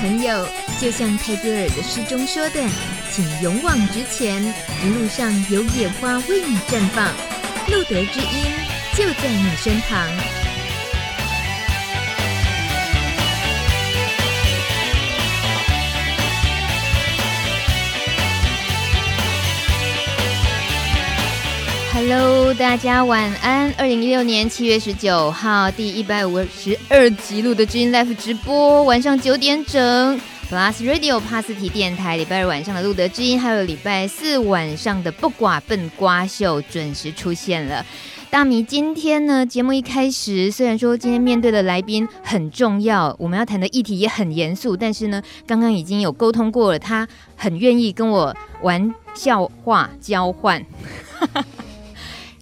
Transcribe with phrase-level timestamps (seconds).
[0.00, 0.48] 朋友，
[0.80, 2.60] 就像泰戈尔的诗中说的，
[3.10, 4.42] 请勇往直前，
[4.84, 7.08] 一路上有野花为你绽放，
[7.66, 8.46] 路德之音
[8.94, 10.47] 就在你身旁。
[22.00, 23.74] Hello，大家晚安。
[23.76, 32.16] 二零一六年七月十九号，第一百五十二集录的知音 Live 直播，晚上九点整，Plus Radio 帕斯提电台。
[32.16, 37.84] 礼拜二晚上的路德知音，还有礼拜四晚上的不寡笨瓜秀准时出现了。
[38.30, 50.64] 大米今天呢，节目一开始，虽然说今天面对的来宾很重要，我们要谈的议题也很严肃，但是呢，刚刚已经有沟通过了，他很愿意跟我玩笑话交换。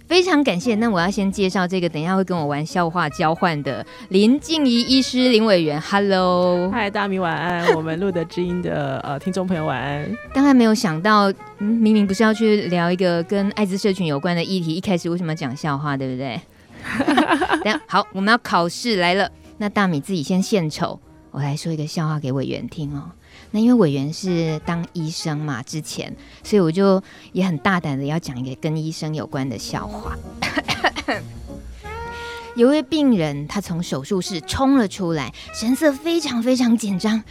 [0.07, 0.73] 非常感谢。
[0.75, 5.79] 那我要先介绍这个，等一下会跟我玩笑话交换的林静怡医师林委员。
[5.81, 7.75] Hello，嗨，大米晚安。
[7.75, 10.09] 我们录的知音的呃听众朋友晚安。
[10.33, 16.39] 刚才没有想到，嗯，明明不是要去聊一个跟艾滋社群有关的议题，一开始为什么要讲笑话，对不对？
[17.63, 19.29] 等下好，我们要考试来了。
[19.57, 20.97] 那大米自己先献丑，
[21.31, 23.11] 我来说一个笑话给委员听哦。
[23.51, 30.15] 那因为委员是当医生嘛，之前，所以我就也很大胆的要讲一个跟医生有关的笑话。
[32.55, 37.23] 有一位病人，他从手术室冲了出来，神色非常非常紧张。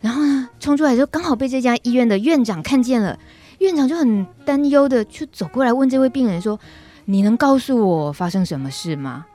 [0.00, 3.18] 然后呢，冲出来就刚好被这家医院的院长看见了，
[3.58, 6.58] 院长就很担忧的就走过来问这位病人说
[7.06, 9.26] ：“你能告诉我发生什么事吗？”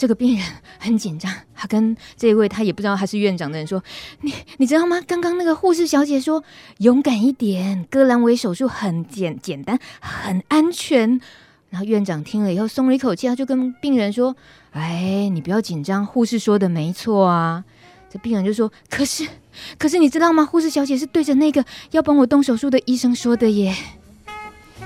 [0.00, 0.46] 这个病人
[0.78, 3.84] 很紧张，他跟这一位他也不知道他是院长的人说
[4.22, 4.98] ：“你你知道吗？
[5.06, 6.42] 刚刚那个护士小姐说，
[6.78, 11.20] 勇敢一点，割阑尾手术很简简单，很安全。”
[11.68, 14.34] 然后院长听了以后松了一口气，他就跟病人说
[14.72, 17.62] ：“哎，你不要紧张，护士说的没错啊。”
[18.08, 19.28] 这病人就说：“可是，
[19.78, 20.46] 可是你知道吗？
[20.46, 23.76] 护士小姐是对着那个要帮我动手术的医生说的耶。”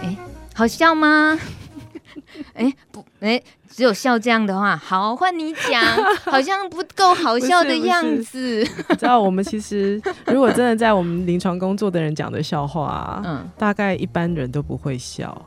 [0.02, 0.16] 哎，
[0.54, 1.38] 好笑吗？
[2.54, 3.42] 哎，不，哎。
[3.66, 5.82] 只有笑这样的话，好，换你讲，
[6.30, 8.60] 好像不够好笑的样子。
[8.88, 15.44] 你知道，我们其实如果真的在我们临床工作的人讲的笑话，嗯，大概一般人都不会笑。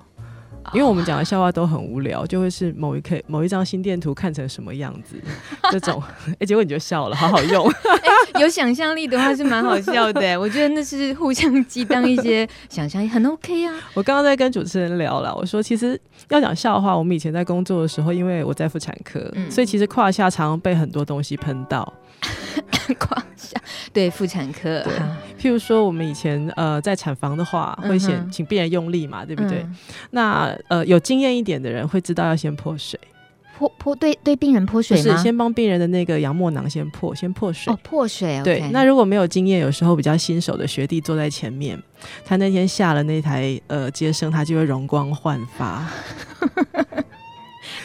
[0.73, 5.15] 因为我们讲的笑话都很无聊，就会是某一刻某一张心电图看成什么样子，
[5.71, 7.67] 这种，哎、欸，结果你就笑了，好好用。
[8.33, 13.73] 欸、有想象力的话是蛮好笑的，我觉得那是互相激荡一些想象力，很 OK 啊。
[13.93, 21.91] 我刚刚在跟主持人聊了，我说其实要讲笑话，我们以前在工作的时候，因为我在妇产科，嗯、所以其实胯下常常被很多东西喷到。
[23.93, 24.93] 对妇产科，对，
[25.39, 29.59] 譬如说我们以前呃在产房的话，会先请病人用力嘛，对不对？
[29.59, 29.75] 嗯、
[30.11, 32.99] 那呃有经验一点的人会知道要先泼水，
[33.57, 35.17] 泼泼对对病人泼水吗？
[35.17, 38.39] 是先帮病人的那个羊膜囊先破，先破水哦，泼水。
[38.43, 41.81] 对，okay、那如果没有经验，有时候比较新手的学弟坐在前面，
[42.23, 45.83] 他那天下了那台呃接生，他就会容光焕发。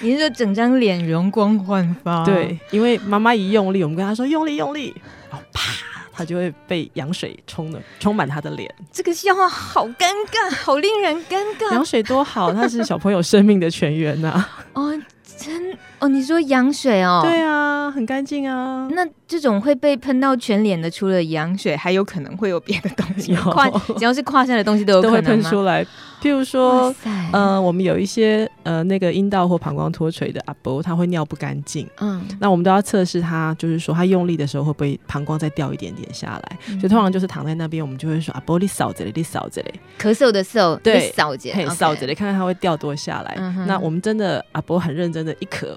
[0.03, 2.25] 你是说整张脸容光焕发？
[2.25, 4.93] 对，因为妈妈一用力，我们跟她说用力用力，
[5.31, 5.73] 然后啪，
[6.13, 8.73] 她就会被羊水冲的，充满她的脸。
[8.91, 11.73] 这个笑话好尴尬，好令人尴尬。
[11.73, 14.67] 羊水多好，它是小朋友生命的泉源呐、啊。
[14.75, 15.03] 哦，
[15.37, 17.21] 真哦，你说羊水哦？
[17.23, 18.89] 对啊，很干净啊。
[18.91, 23.33] 那这种会被喷到全脸的，除了羊水，还有可能会有别的东西。
[23.37, 25.87] 跨只要是胯下的东西都有可能都会喷出来。
[26.21, 26.93] 譬如说，
[27.31, 43.37] 呃，我们有一些呃那个阴道或膀胱脱垂的阿伯，他会尿不干净，嗯，那我们都要测试他，就是说他用力的时候会不会膀胱再掉一点点下来，嗯、所以通常就是躺在那边，我们就会说阿伯你扫着嘞，你扫着嘞，咳嗽的时候对扫着，嘿扫着嘞，看看他会掉多下来。
[43.39, 45.77] 嗯、那我们真的阿伯很认真的一咳。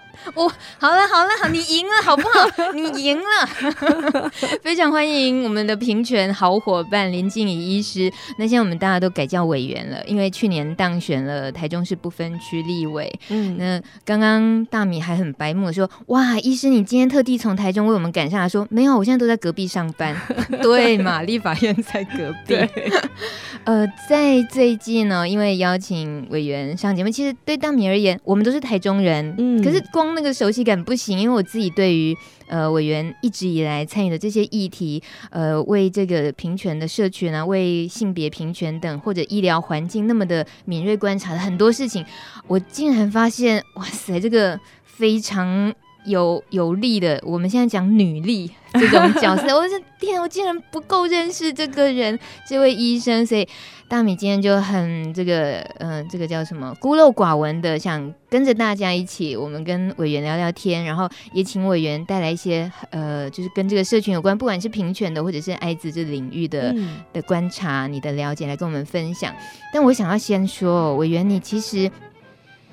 [0.33, 2.71] 我、哦、好了好了好，你赢了好不好？
[2.73, 4.29] 你赢了，
[4.61, 8.11] 非常欢迎我们的平权好伙伴林静怡医师。
[8.37, 13.11] 那现在我们大家都改叫委员了，因为去年当选了台中市不分区立委。
[13.29, 20.15] 嗯，那刚刚大米还很白目说：“哇，医师你今天特地从台中为我们赶上来说，没有，我现在都在隔壁上班。
[20.61, 22.47] ”对嘛，立法院在隔壁。
[22.47, 22.69] 对
[23.63, 29.35] 呃，在最近呢，因为邀请委员上节目，其实对大米而言，我们都是台中人。
[29.37, 32.15] 嗯，可是光那个熟悉感不行，因为我自己对于
[32.47, 42.05] 呃委员一直以来参与的这些议题，呃，为这个平权的社群啊，为性别平权等或者医疗环境那么的敏锐观察的很多事情，
[42.47, 45.73] 我竟然发现，哇塞，这个非常
[46.05, 52.17] 有有力的，我们现在讲女力这种角色， 我是天，我竟然不够认识这个人，
[52.47, 53.47] 这位医生，所以
[53.87, 69.33] 大米今天就很这个，嗯、呃，这个叫什么，孤陋寡闻的，想跟着大家一起，我们跟委员聊聊天，然后也请委员带来一些，呃，就是跟这个社群有关，不管是平权的或者是艾滋这领域的、嗯、的观察，你的了解来跟我们分享。
[69.73, 71.91] 但我想要先说，委员，你其实。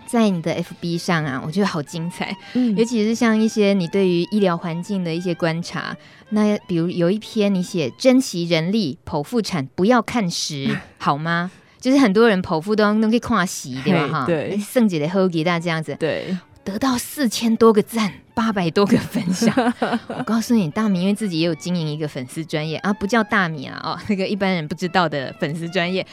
[0.08, 5.96] 在你的 FB 上啊，我觉得好精彩，嗯，尤其是像一些你对于医疗环境的一些观察。
[6.30, 11.50] 那比如有一篇你写珍惜人力剖腹产，不要看时， 好吗？
[11.80, 14.08] 就是很多人剖腹都都可以跨席，对吧？
[14.08, 16.36] 哈，对，圣姐的后给大家这样子，对，
[16.68, 19.50] 得到四千多个赞， 八百多个分享。
[20.08, 26.06] 我告诉你，大米因为自己也有经营一个粉丝专业啊，不叫大米啊，哦， 那个一般人不知道的粉丝专业。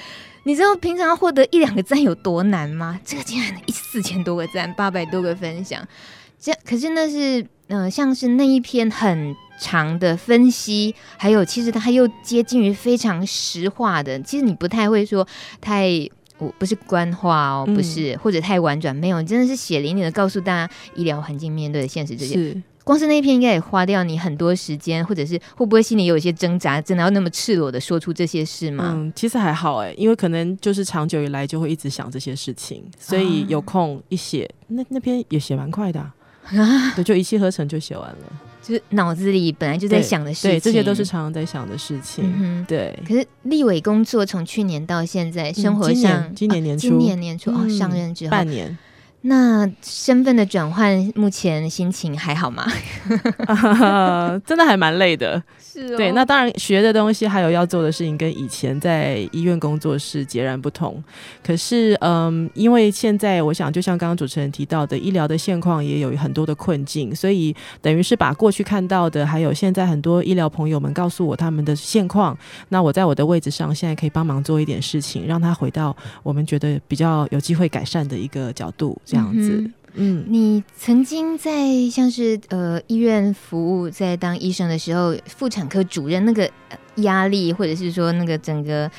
[0.43, 2.97] 你知道平常获得一两个赞有多难吗？
[3.03, 5.85] 这个竟然一四千多个赞，八百多个分享，
[6.39, 14.17] 这可是那是嗯、呃，像是那一篇很长的分析，还有其实它又接近于非常实话的。
[14.21, 15.27] 其实你不太会说
[15.59, 15.89] 太，
[16.37, 22.55] 我不是官话哦，不是、嗯、或者太婉转，没有，你真的是血淋淋的告诉大家医疗环境面对的现实这些。
[22.83, 26.79] 光是那一篇应该也花掉你很多时间，或者是会不会心里有一些挣扎？
[26.79, 28.91] 真的要那么赤裸的说出这些事吗？
[28.95, 36.13] 嗯，其实还好哎，因为可能就是长久以来就会一直想这些事情，所以有空一写，那那篇也写蛮快的啊，
[36.95, 38.17] 对，就一气呵成就写完了，
[38.65, 42.97] 就是脑子里本来就在想的事情，对，对，这些都是常常在想的事情，嗯、对。
[43.07, 48.75] 可是立委工作从去年到现在，生活上、嗯、今年今年年初，啊、今年年初、嗯、哦，上任之后半年。
[49.27, 52.63] 那身份的转换，目前心情还好吗？
[54.45, 55.41] 真的还蛮累的。
[55.59, 55.97] 是哦。
[55.97, 61.03] 对，那当然学的东西还有要做的事情，跟以前在医院工作是截然不同。
[61.43, 72.37] 可是，嗯，因为现在我想，就像刚刚主持人提到的，医疗的现况也有很多的困境，所以等于是把过去看到的，还有现在很多医疗朋友们告诉我他们的现况，
[72.69, 78.95] 那我在我的位置上，现在可以帮忙做一点事情，让他回到我们觉得比较有机会改善的一个角度。
[79.15, 86.49] 这样子，嗯，你曾经在像是呃医院服务，在当医生的时候，妇产科主任那个
[86.95, 88.91] 压力，或者是说那个整个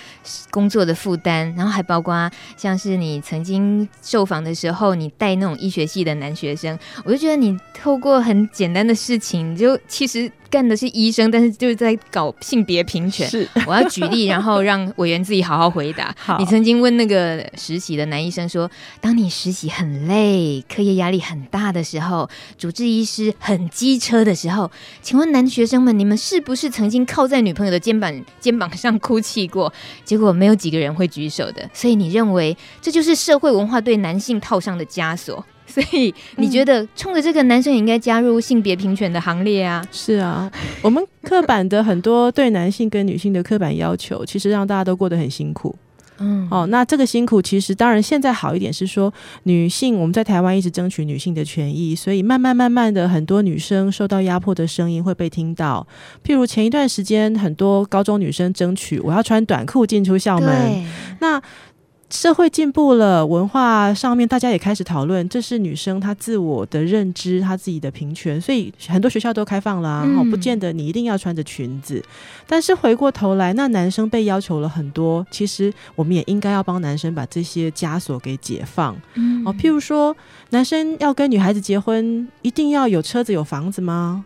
[0.51, 10.33] 工作的负担，然后还包括像是你曾经受访的时候，你带那种医学系的男学生，我就觉得你透过很简单的事情，就其实。
[10.57, 13.29] 干的是医生，但是就是在搞性别平权。
[13.29, 16.15] 是， 我要举例，然后让委员自己好好回答。
[16.17, 18.71] 好，你曾经问那个实习的男医生说
[19.03, 22.27] ：“当你实习很累、课业压力很大的时候，
[22.57, 24.71] 主治医师很机车的时候，
[25.03, 28.11] 请问男学生们，你们是不是曾经靠在女朋友的肩膀
[28.41, 29.71] 肩膀上哭泣过？”
[30.07, 31.69] 结果没有几个人会举手的。
[31.75, 35.45] 所以你认为这就是社会文化对男性套上的枷锁？
[35.67, 39.85] 所以你觉得冲着这个男生也应该加入性别平权的行列啊？
[39.91, 45.75] 是啊，我们刻板的很多对男性跟女性的刻板要求，其实让大家都过得很辛苦。
[46.19, 55.87] 嗯，哦，那这个辛苦其实当然现在好一点是说，女性我们在台湾一直争取女性的权益，所以慢慢慢慢的很多女生受到压迫的声音会被听到。
[56.25, 60.87] 譬如前一段时间，很多高中女生争取我要穿短裤进出校门，
[61.21, 61.43] 那。
[62.09, 72.03] 社会进步了，文化上面大家也开始讨论，这是女生她自我的认知，她自己的平权，所以很多学校都开放了啊，嗯，不见得你一定要穿着裙子。
[72.47, 78.97] 但是回过头来，那男生被要求了很多，其实我们也应该要帮男生把这些枷锁给解放。
[79.15, 80.17] 嗯，哦，譬如说，
[80.51, 84.25] 男生要跟女孩子结婚，一定要有车子有房子吗？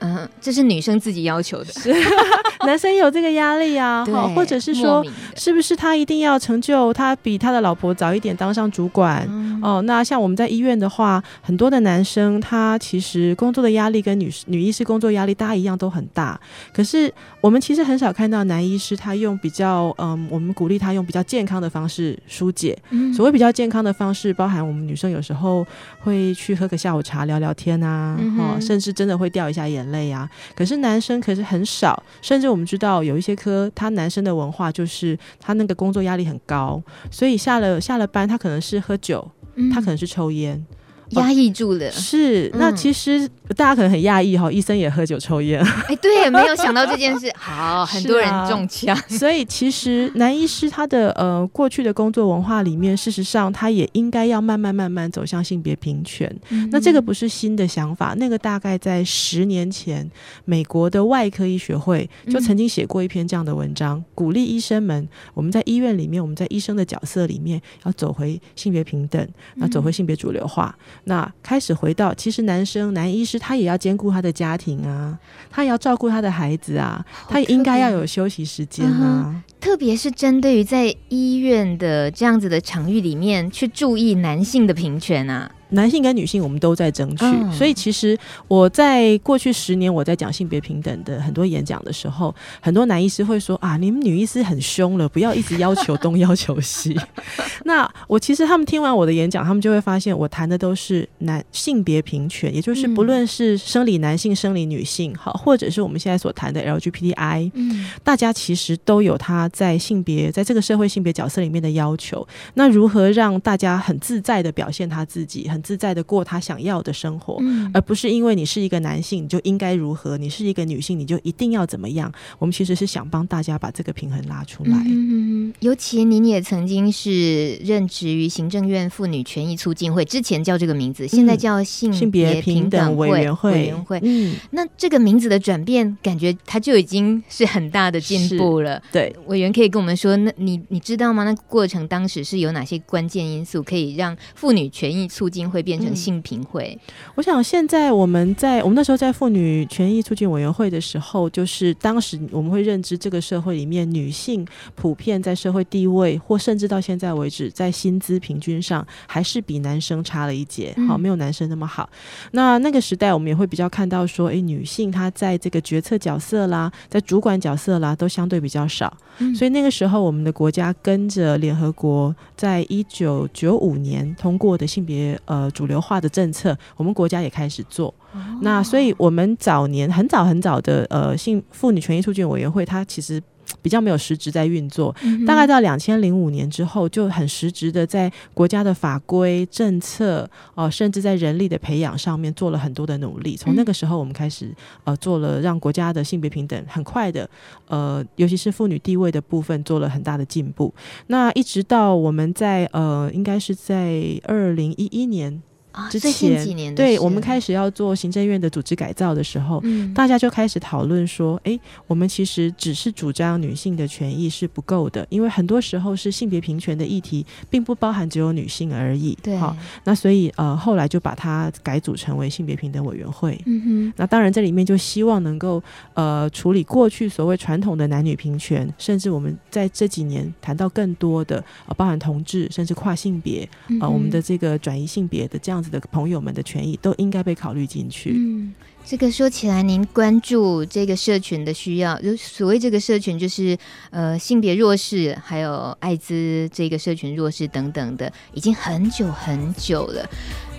[0.00, 1.94] 嗯，这是女生自己要求的，是。
[2.66, 5.02] 男生有这个压力啊， 好，或者是说，
[5.34, 9.26] 是不是他一定要成就他比他的老婆早一点当上主管？
[9.30, 16.38] 嗯、哦，那像我们在医院的话，很多的男生他其实工作的压力跟女女医师工作压力大家一样都很大，
[16.70, 17.10] 可是
[17.40, 22.78] 我们其实很少看到男医师他用比较嗯，我们鼓励他用比较健康的方式疏解。
[22.90, 25.66] 嗯、所谓比较健康的方式，包含我们女生有时候
[26.00, 29.89] 会去喝个下午茶聊聊天啊，嗯、哦，甚至真的会掉一下眼泪。
[29.90, 39.30] 累呀，可是男生可是很少，甚至我们知道有一些科，他男生的文化就是他那个工作压力很高，所以下了下了班，他可能是喝酒，
[39.72, 40.64] 他可能是抽烟。
[41.10, 56.34] 压抑住了，是那其实大家可能很压抑哈，医生也喝酒抽烟， 哎，对，没有想到这件事， 好，很多人中枪，所以其实男医师他的呃过去的工作文化里面，事实上他也应该要慢慢慢慢走向性别平权。
[56.70, 60.08] 那这个不是新的想法，那个大概在十年前，
[60.44, 69.26] 美国的外科医学会就曾经写过一篇这样的文章，鼓励医生们，我们在医院里面，我们在医生的角色里面要走回性别平等，
[69.56, 70.76] 那走回性别主流化。
[71.04, 75.18] 那开始回到，其实男生男医师他也要兼顾他的家庭啊，
[75.50, 79.26] 他也要照顾他的孩子啊，他也应该要有休息时间啊。
[79.26, 85.50] 嗯、特别是针对于在医院的这样子的场域里面去注意男性的平权啊。
[85.70, 88.16] 男性跟女性，我们都在争取，嗯、所以其实
[88.48, 96.98] 我在过去十年我在讲性别平等的很多演讲的时候，很多男医师会说啊，你们女医师很凶了，不要一直要求东 要求西。
[97.64, 112.26] 那我其实他们听完我的演讲，他们就会发现我谈的都是男性别平权，也就是不论是生理男性、生理女性，好，或者是我们现在所谈的 LGBTI，嗯，大家其实都有他在性别在这个社会性别角色里面的要求。
[112.54, 122.12] 那如何让大家很自在的表现他自己，很自在的过他想要的生活，嗯，而不是因为你是一个男性你就应该如何，你是一个女性你就一定要怎么样。
[122.38, 124.82] 我们其实是想帮大家把这个平衡拉出来。
[124.86, 133.52] 嗯，尤其您也曾经是任职于行政院妇女权益促进会，之前叫这个名字，现在叫性别平等委员会。
[133.52, 138.80] 委员会，嗯，那这个名字的转变，感觉它就已经是很大的进步了。
[138.92, 141.24] 对，委员可以跟我们说，那你你知道吗？
[141.24, 146.78] 那过程当时是有哪些关键因素，可以让妇女权益促进会变成性平会。
[146.86, 161.88] 嗯，我想现在我们在我们那时候在妇女权益促进委员会的时候，就是当时我们会认知这个社会里面女性普遍在社会地位，或甚至到现在为止，在薪资平均上还是比男生差了一截，好，没有男生那么好。
[162.32, 168.92] 那那个时代我们也会比较看到说，诶，女性她在这个决策角色啦，在主管角色啦，都相对比较少。
[169.36, 175.39] 所以那个时候我们的国家跟着联合国在一九九五年通过的性别呃。
[175.52, 177.94] 主流化的政策，我们国家也开始做。
[178.12, 183.22] 哦、那所以，我们早年很早很早的呃性妇女权益促进委员会，它其实
[183.62, 184.94] 比较没有实质在运作。
[185.02, 193.36] 嗯、大概到两千零五年之后，就很实质的在国家的法规政策哦、呃，甚至在人力的培养上面做了很多的努力。
[193.36, 194.54] 从那个时候，我们开始
[194.84, 197.28] 呃做了让国家的性别平等很快的
[197.68, 200.72] 呃，尤其是妇女地位的部分做了很大的进步。
[201.08, 205.42] 那一直到我们在呃，应该是在二零一一年。
[205.88, 223.40] 之前，对我们开始要做行政院的组织改造的时候，嗯、大家就开始讨论说：“哎，我们其实只是主张女性的权益是不够的，因为很多时候是性别平权的议题，并不包含只有女性而已。”对，好，那所以呃，后来就把它改组成为性别平等委员会。
[223.46, 225.62] 嗯哼，那当然这里面就希望能够
[225.94, 233.48] 呃处理过去所谓传统的男女平权，甚至我们在这几年谈到更多的呃，包含同志，甚至跨性别
[233.80, 235.60] 啊、我们的这个转移性别的这样。
[235.70, 238.12] 的朋友们的权益都应该被考虑进去。
[238.14, 238.52] 嗯，
[238.84, 243.56] 这个说起来，您关注这个社群的需要，就所谓这个社群，就是
[243.90, 250.08] 呃性别弱势，还有艾滋这个社群弱势等等的，已经很久很久了。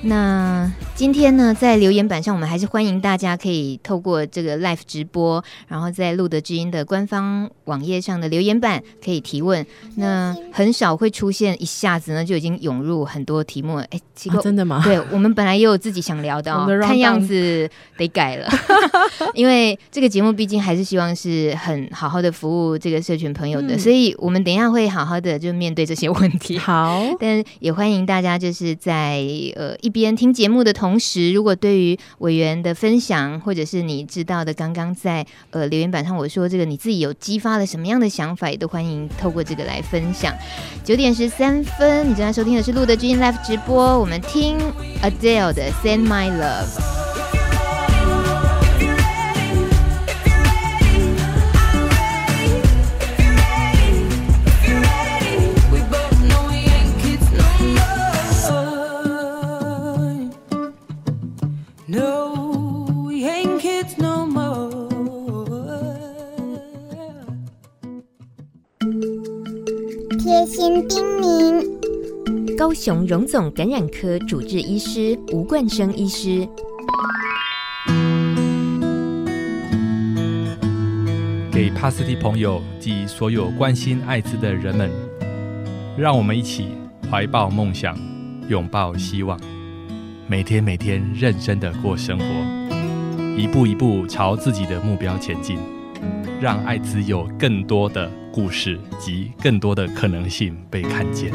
[0.03, 9.63] 那今天呢，在留言板上，我们还是欢迎大家可以透过这个 live 直播，然后在路德之音的官方网页上的留言板可以提问。
[9.95, 13.85] 那很少会出现一下子呢就已经涌入很多题目了。
[13.91, 14.81] 哎，奇怪，真的吗？
[14.85, 18.49] 对，我们本来也有自己想聊的哦， 看样子得改了，
[19.35, 26.57] 因为这个节目毕竟还是希望是很好好的服务这个社群朋友的，嗯、所以我们等一下会好好的就面对这些问题。
[26.57, 29.23] 好，但也欢迎大家就是在
[29.55, 29.90] 呃一。
[29.91, 40.33] 边听节目的同时，如果对于委员的分享，或者是你知道的，刚刚在呃留言板上我说这个你自己有激发了什么样的想法，也都欢迎透过这个来分享。
[40.83, 44.57] 九点十三分，你正在收听的是路德君 Live 直播，我们听
[45.03, 47.10] Adele 的 Send My Love。
[70.45, 76.47] 新叮咛，高雄荣总感染科主治医师吴冠生医师，
[81.51, 84.89] 给帕斯蒂朋友及所有关心艾滋的人们，
[85.97, 86.69] 让我们一起
[87.09, 87.95] 怀抱梦想，
[88.49, 89.39] 拥抱希望，
[90.27, 92.25] 每天每天认真的过生活，
[93.37, 95.57] 一步一步朝自己的目标前进，
[96.41, 98.20] 让艾滋有更多的。
[98.31, 101.31] 故事及更多的可能性被看见。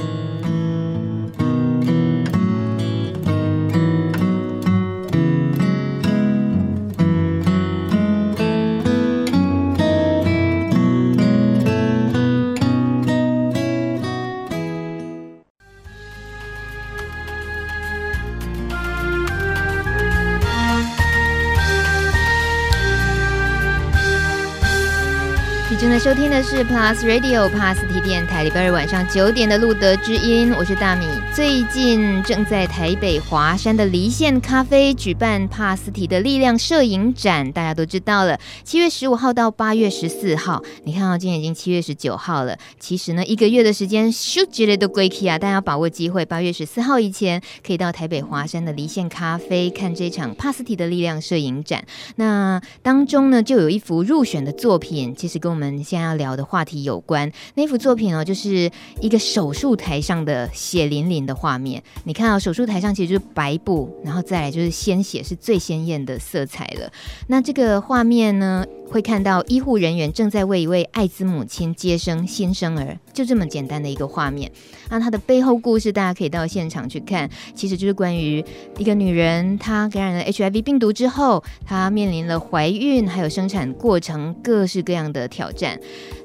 [26.06, 31.04] 收听的是 Plus Radio 帕斯提电台，礼拜日晚上九点的路德之音，我是大米。
[31.34, 38.38] 最近正在台北华山的离线咖啡举办帕斯提的力量摄影展，大家都知道了。
[38.62, 42.56] 七月十五号到八月十四号，你看到今天已经七月十九号了。
[42.78, 51.84] 其实呢，一个月的时间咻之类的过去啊，大家要把握机会，八月十四号以前可以到台北华山的离线咖啡看这场帕斯提的力量摄影展。
[52.14, 57.30] 那当中呢，就有一幅入选的作品，其实跟我们现在要聊的话题有关。
[57.54, 61.82] 那幅作品哦，就是一个手术台上的血淋淋的画面。
[62.04, 66.90] 你看到手术台上其实就是白布，然后再来就是鲜血，是最鲜艳的色彩了。
[67.28, 74.50] 那这个画面呢，会看到医护人员正在为一位艾滋母亲接生新生儿，就这么简单的一个画面。
[74.88, 78.44] 那它的背后故事，大家可以到现场去看，其实就是关于
[78.78, 85.78] 一个女人，她感染了 HIV 病毒之后，她面临了怀孕还有生产过程各式各样的挑战。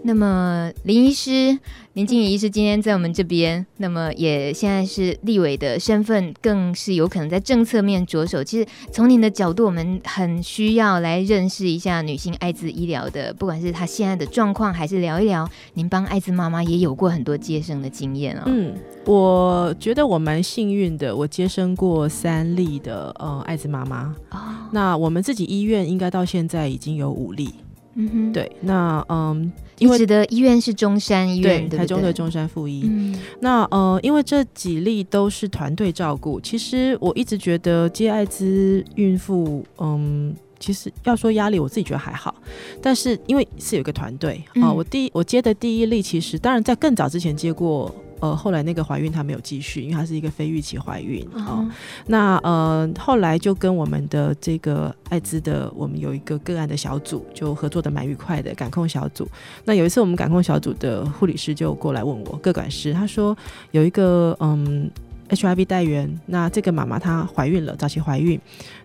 [0.04, 1.60] 那么林医师。
[1.94, 8.42] 林静怡医师今天在我们这边，那么也现在是立委的身份，更是有可能在政策面着手。
[8.42, 18.44] 其实从您的角度，我们很需要来认识一下女性艾滋医疗的，不管是她现在的状况，还是聊一聊您帮艾滋妈妈也有过很多接生的经验哦。
[18.46, 18.74] 嗯，
[19.06, 24.16] 我觉得我蛮幸运的，我接生过三例的呃艾滋妈妈。
[24.30, 24.40] 哦，
[24.72, 27.50] 那我们自己医院应该到现在已经有五例。
[27.96, 29.52] 嗯哼，对，那嗯。
[29.80, 32.84] 因为指的医院是中山医院，对，台中的中山附医。
[32.86, 42.36] 嗯、那呃，因为这几例都是团队照顾，其实我一直觉得接艾滋孕妇，嗯，其实要说压力，我自己觉得还好。
[42.80, 47.92] 但是因为是有一个团队啊、呃，我第一我接的第一例，其实当然在更早之前接过。
[48.22, 51.50] 呃，后来那个怀孕她没有继续，因为她是一个非预期怀孕啊、uh.
[51.50, 51.72] 哦。
[52.06, 59.28] 那呃，后来就跟我们的这个艾滋的，我们有一个个案的小组，就合作的蛮愉快的感控小组。
[59.66, 63.36] 那有一次我们感控小组的护理师就过来问我，个管师，他说
[63.72, 64.90] 有一个嗯。
[65.32, 68.40] HIV 带源，那这个妈妈她怀孕了，早期怀孕，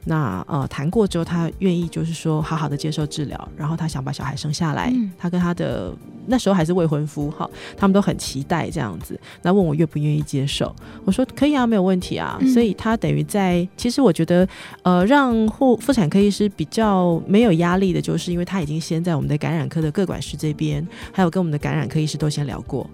[0.05, 5.93] 那呃谈过之后，她愿意就是说好好的接受治疗，然后她想把小孩生下来，嗯、她跟她的
[6.26, 14.49] 那时候还是未婚夫哈，他们都很期待这样子，那问我愿不愿意接受，我说可以啊，没有问题啊，嗯、所以她等于在，其实我觉得
[14.82, 22.89] 呃让妇妇产科医师比较没有压力的，就是因为他已经先在我们的感染科的各管师这边，还有跟我们的感染科医师都先聊过。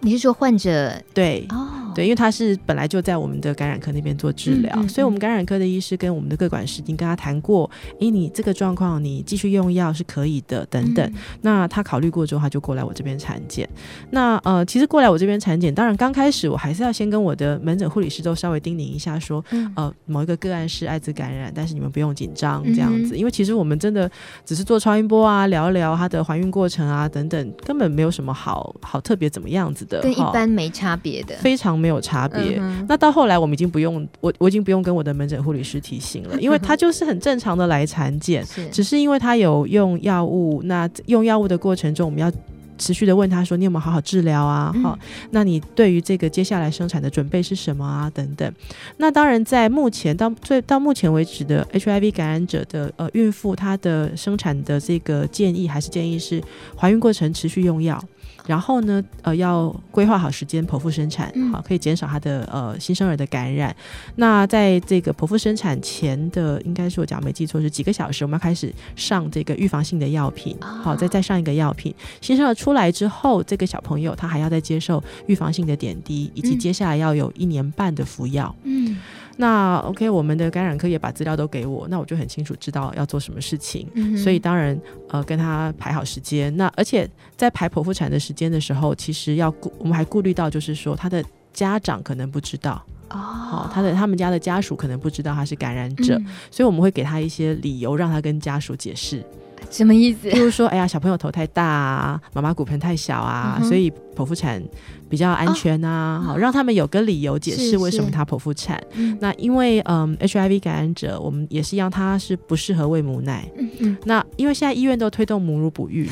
[0.00, 1.46] 你是说患者对。
[1.50, 1.68] 哦？
[1.98, 11.04] 对，因为他是本来就在我们的感染科那边做治疗，嗯嗯嗯，所以我们感染科的医师跟我们的各管师已经跟他谈过，诶，你这个状况你继续用药是可以的，等等。
[11.04, 13.68] 嗯、那他考虑过之后，他就过来我这边产检。
[14.10, 24.08] 那呃，其实过来我这边产检，当然刚开始我还是要先跟我的门诊护理师都稍微叮咛一下，说，嗯、呃，某一个个案是艾滋感染，但是你们不用紧张这样子，嗯、因为其实我们真的
[24.44, 32.58] 只是做超音波啊，聊一聊她的怀孕过程啊，等等，根本没有什么好好特别怎么样子的，跟一般没差别的，非常没有差别。
[32.60, 40.62] 嗯那到后来，我们已经不用我，我已经不用跟我的门诊护理师提醒了， 因为他就是很正常的来产检，只是因为他有用药物。
[40.64, 42.30] 那用药物的过程中，我们要
[42.78, 44.72] 持续的问他说：“你有没有好好治疗啊？
[44.82, 48.10] 好、嗯，那你对于这个接下来生产的准备是什么啊？
[48.14, 48.52] 等等。”
[48.98, 56.42] 那当然，在目前到最到目前为止的 HIV 感染者的呃孕妇，她的生产的这个建议还是建议是
[56.76, 58.02] 怀孕过程持续用药。
[58.48, 63.76] 然后呢，呃，要规划好时间剖腹生产，好，可以减少他的呃新生儿的感染。
[64.16, 71.94] 那在这个剖腹生产前的，应该是我讲没记错是几个小时，我们要开始上这个预防性的药品，好，再再上一个药品。
[72.22, 78.54] 新生儿出来之后，这个小朋友他还要再接受预防性的点滴，以及接下来要有一年半的服药。
[78.64, 78.96] 嗯。
[79.40, 84.76] 那 OK，我们的感染科也把资料都给我，那我就很清楚知道要做什么事情，嗯、所以当然
[85.08, 86.54] 呃跟他排好时间。
[86.56, 92.84] 那而且在排剖腹产的时间的时候，其实要顾我们还顾虑到，就是说他的家长可能不知道。
[93.10, 99.24] 哦，哦，他的他们家的家属可能不知道他是感染者，嗯、所以我们会给他一些理由，让他跟家属解释。
[99.70, 100.30] 什么意思？
[100.30, 104.62] 就是说，哎呀，小朋友头太大啊，妈妈骨盆太小啊，嗯、所以剖腹产
[105.08, 108.82] 比较安全啊，好、哦、让他们有个理由解释为什么他剖腹产。
[109.20, 113.48] 那因为嗯，HIV 感染者，我们也是一样，他是不适合喂母奶。
[113.56, 113.96] 嗯嗯。
[114.04, 116.08] 那因为现在医院都推动母乳哺育。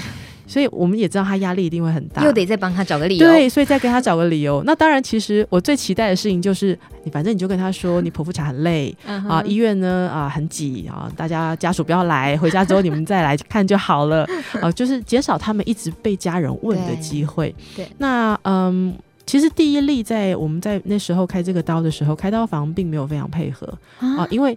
[0.47, 3.27] 所以我们也知道他压力一定会很大，又得再帮他找个理由。
[3.27, 4.63] 对，所以再给他找个理由。
[4.65, 9.29] 那当然，其实我最期待的事情就是，你反正你就跟他说，你剖腹产很累、uh.
[9.29, 14.27] 啊，医院呢啊很挤啊，大家家属不要来，回家之后你们再来看就好了
[14.63, 17.55] 啊，就是减少他们一直被家人问的机会。
[17.75, 18.95] 对，对那嗯。
[19.27, 23.67] 其实第一例在我们在那时候开这个刀的时候，开刀房并没有非常配合
[23.99, 24.57] 啊，啊，因为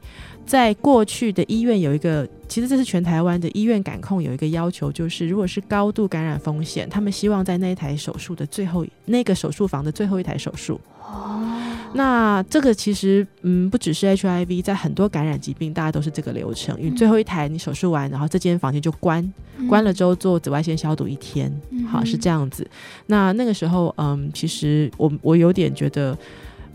[0.49, 10.81] 在过去的医院有一个，其实这是全台湾的医院感控有一个要求，就是如果是高度感染风险，他们希望在那一台手术的最后那个手术房的最后一台手术。
[11.03, 11.45] 哦。
[11.93, 16.75] 那这个其实，嗯，不只是 HIV，在很多感染疾病，大家都是这个流程。
[16.81, 19.21] 因为最后一台你手术完，然后这间房间就关，
[19.57, 22.67] 嗯、关了之后做紫外线消毒一天，嗯、好是这样子。
[23.05, 26.17] 那那个时候，嗯，其实我我有点觉得。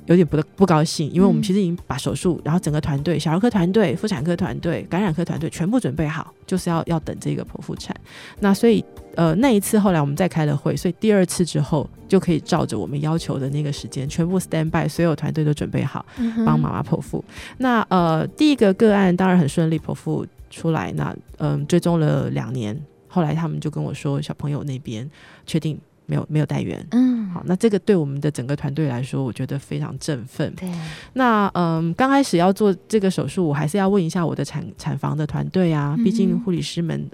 [0.07, 7.97] 有点不不高兴，因为我们其实已经把手术，嗯、然后整个团队，小儿科团队、妇产科团队、感染科团队全部准备好，就是要要等这个剖腹产。
[8.41, 16.05] 那所以，呃，那一次后来我们再开了会，所以第二次之后就可以照着我们要求的那个时间，全部 stand by，所有团队都准备好，
[16.45, 17.25] 帮妈妈剖腹。
[17.29, 25.11] 嗯、那呃，第一个个案当然很顺利剖腹出来，那嗯、呃，追踪了两年，后来他们就跟我说，小朋友那边
[25.47, 25.79] 确定。
[26.07, 27.04] 没有没有带源，嗯，
[27.35, 30.55] 好，那这个对我们的整个团队来说，我觉得非常振奋。
[30.55, 30.71] 对，
[31.15, 37.11] 那嗯，刚开始要做这个手术，我还是要问一下我的产产房的团队啊，毕竟护理师们，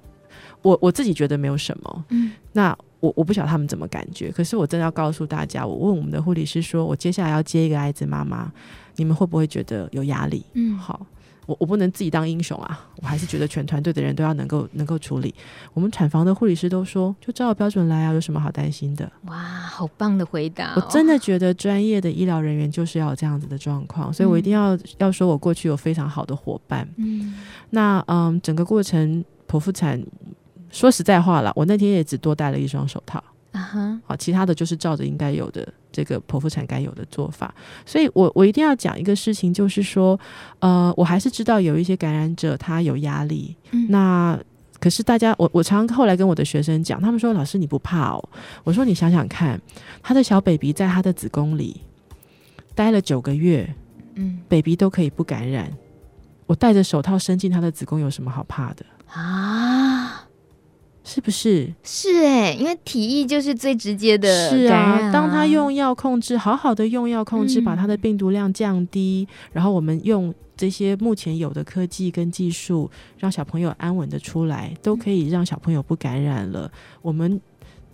[0.61, 8.53] 我我自己觉得没有什么，嗯，那我我不晓得他们怎么感觉，可是我真的要告诉大家，我问我们的护理师说，我接下来要接一个艾滋妈妈，
[8.97, 10.45] 你们会不会觉得有压力？
[10.53, 11.07] 嗯，好。
[11.51, 12.87] 我我不能自己当英雄啊！
[13.03, 15.35] 我还是觉得全团队的人都要能够能够处理。
[15.75, 19.11] 我们产房的护理师都说，就照标准来啊，有什么好担心的？
[19.27, 20.75] 哇，好棒的回答哦！
[20.77, 26.89] 我真的 觉得专业的医疗人员就是要有这样子的状况，所以我一定要要说，我过去有非常好的伙伴。
[26.99, 27.35] 嗯，
[27.71, 30.01] 那嗯，整个过程剖腹产，
[30.71, 33.21] 说实在话了，我那天也只多戴了一双手套。
[33.53, 37.53] 啊哈，好，其他的就是照着应该有的这个剖腹产该有的做法，
[37.85, 40.19] 所以我我一定要讲一个事情，就是说，
[40.61, 44.39] 呃，我还是知道有一些感染者他有压力，嗯、那
[44.79, 48.29] 可是大家，我我常后来跟我的学生讲，他们说老师你不怕哦？
[48.63, 49.61] 我说你想想看，
[50.01, 51.81] 他的小 baby 在他的子宫里
[52.75, 53.69] 待了九个月，
[54.15, 55.71] 嗯，baby 都可以不感染，
[56.47, 59.89] 我戴着手套伸进他的子宫有什么好怕的啊？
[61.12, 61.68] 是不是？
[61.83, 64.51] 是哎、欸，因为体液就是最直接的啊。
[64.51, 76.70] 是啊，当他用药控制，好好的用药控制，嗯、把他的病毒量降低，然后我们用这些目前有的科技跟技术，让小朋友安稳的出来，都可以让小朋友不感染了。
[77.03, 77.40] 我们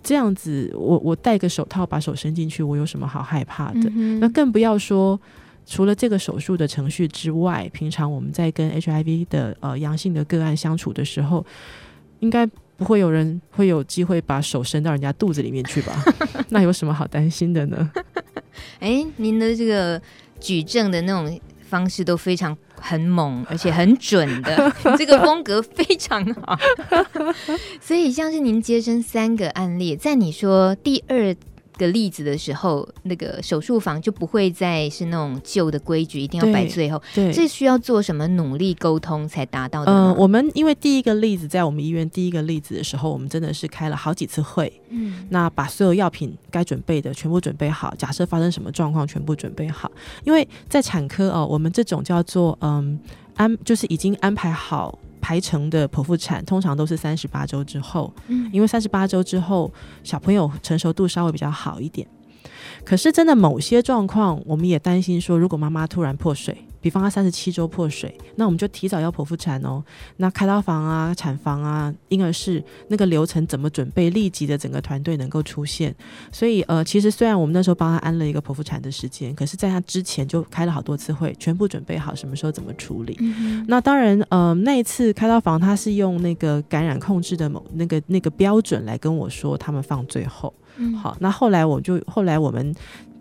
[0.03, 3.91] 这样子，我我戴个手套把手伸进去，我有什么好害怕的？
[3.95, 5.19] 嗯、那更不要说
[5.65, 11.43] 除了这个手术的程序之外，平常我们在跟 HIV 的呃阳性的个案相处的时候，
[12.21, 12.47] 应该。
[12.77, 16.05] 不会有人会有机会把手伸到人家肚子里面去吧？
[16.51, 17.91] 那有什么好担心的呢？
[18.81, 20.01] 哎，您的这个
[20.39, 26.59] 举证的那种方式都非常很猛， 而且很准的，这个风格非常好。
[27.81, 31.35] 所以像是您接生三个案例，在你说第二。
[31.77, 37.01] 个例子的时候，那个手术房就不会再是那种旧的规矩，一定要摆最后。
[37.15, 39.93] 对，这需要做什么努力沟通才达到的？
[39.93, 44.73] 嗯、呃，我们因为第一个例子在我们医院第一个例子的时候，我们真的是开了好几次会。
[44.89, 49.91] 嗯，那把所有药品该准备的全部准备好，假设发生什么状况，全部准备好。
[50.25, 52.99] 因为在产科哦，我们这种叫做嗯
[53.37, 54.99] 安，就是已经安排好。
[55.21, 62.07] 排程的剖腹产通常都是三十八周之后，嗯，因为三十八周之后小朋友成熟度稍微比较好一点。
[62.85, 66.57] 可是真的某些状况，我们也担心说，如果妈妈突然破水。
[66.87, 69.83] 比方他三十七周破水，那我们就提早要剖腹产哦。
[70.19, 74.09] 那开刀房啊、产房啊、婴儿室那个流程怎么准备？
[74.11, 75.93] 立即的整个团队能够出现。
[76.31, 83.17] 所以呃，其实虽然我们那时候帮他安了一个剖腹产的时间，可是在他之前就开了好多次会，全部准备好什么时候怎么处理。
[83.19, 90.55] 嗯、那当然呃，那一次开刀房他是用那个感染控制的某那个那个标准来跟我说，他们放最后。
[90.77, 92.73] 嗯、好，那后来我就后来我们。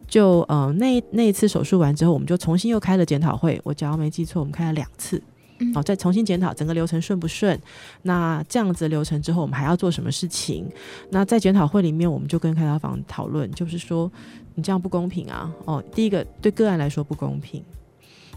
[0.07, 3.59] 就呃那那一次手术完之后，我们就重新又开了检讨会。
[3.63, 5.21] 我假如没记错，我们开了两次，
[5.59, 7.59] 嗯、好，再重新检讨整个流程顺不顺。
[8.03, 10.69] 那这样子流程之后，我们还要做什么事情？
[11.09, 14.11] 那在检讨会里面，我们就跟开刀房讨论，就是说
[14.53, 15.51] 你这样不公平啊！
[15.65, 17.63] 哦，第一个对个案来说不公平，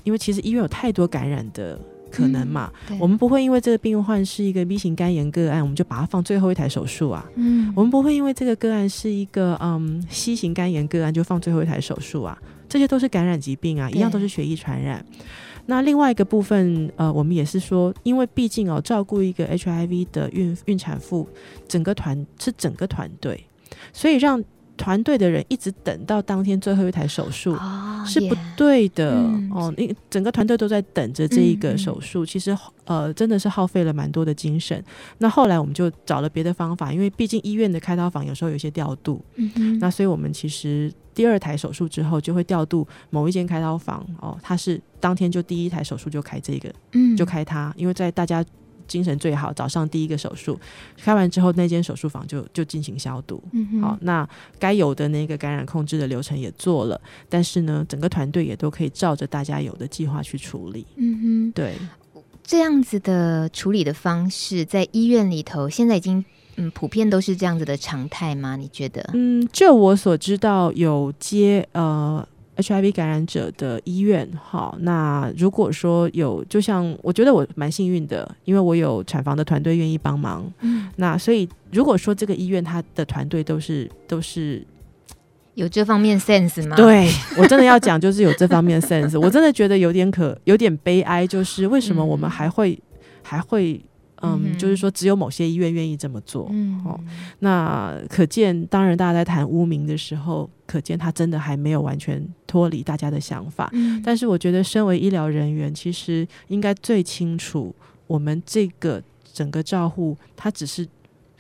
[0.05, 1.79] 因为其实医院有太多感染的。
[2.11, 2.73] 可能嘛？
[2.91, 7.25] 嗯、我们不会因为这个病患是一个 B 型肝炎个案，我们就把它放最后一台手术啊。
[7.37, 12.39] 嗯，我们不会因为这个个案是一个嗯 C 型肝炎个案就放最后一台手术啊。
[12.69, 15.05] 这些都是感染疾病啊，一样都是血液传染。
[15.67, 21.29] 那另外一个部分，呃，我们也是说，因为毕竟哦，照顾一个 HIV 的孕孕产妇，
[21.67, 23.45] 整个团是整个团队，
[23.93, 24.43] 所以让
[24.79, 29.75] 团队的人一直等到当天最后一台手术、哦、是不对的、嗯、哦。
[29.77, 34.83] 你整个团队都在等着这一个手术，嗯、其实呃真的是耗费了蛮多的精神。
[35.19, 48.43] 那后来我们就找了别的方法，因为毕竟医院的开刀房有时候有一些调度，嗯哼，那所以我们其实第二台手术之后就会调度某一间开刀房哦，他是当天就第一台手术就开这个，嗯，就开它，因为在大家。
[48.89, 50.59] 精神最好，早上第一个手术
[50.97, 53.41] 开完之后，那间手术房就就进行消毒。
[53.53, 60.85] 嗯，好，那该有的那个感染控制的流程也做了，但是呢，整个团队也都可以照着大家有的计划去处理。
[60.97, 61.75] 嗯哼，对，
[62.43, 66.25] 这样子的处理的方式，在医院里头现在已经
[66.57, 68.57] 嗯普遍都是这样子的常态吗？
[68.57, 69.09] 你觉得？
[69.13, 72.27] 嗯，就我所知道，有接呃。
[72.59, 84.63] HIV 感染者的医院，好，那如果说有，就像我觉得我蛮幸运的，因为我有产房的团队愿意帮忙，嗯，那所以如果说这个医院他的团队都是都是
[85.55, 86.77] 有这方面 sense 吗？
[86.77, 93.81] 对，我真的要讲，就是有这方面 sense，我真的觉得有点可有点悲哀，就是为什么我们还会、嗯、还会。
[94.21, 96.49] 嗯，嗯，就是说，只有某些医院愿意这么做。
[96.51, 96.99] 嗯，哦，
[97.39, 103.69] 那可见，当然，大家在谈污名的时候，可见他真的还没有完全脱离大家的想法。
[103.73, 107.75] 嗯，但是，我觉得，身为医疗人员，其实应该最清楚，
[108.07, 109.03] 我们这个
[109.33, 110.87] 整个照护，它只是。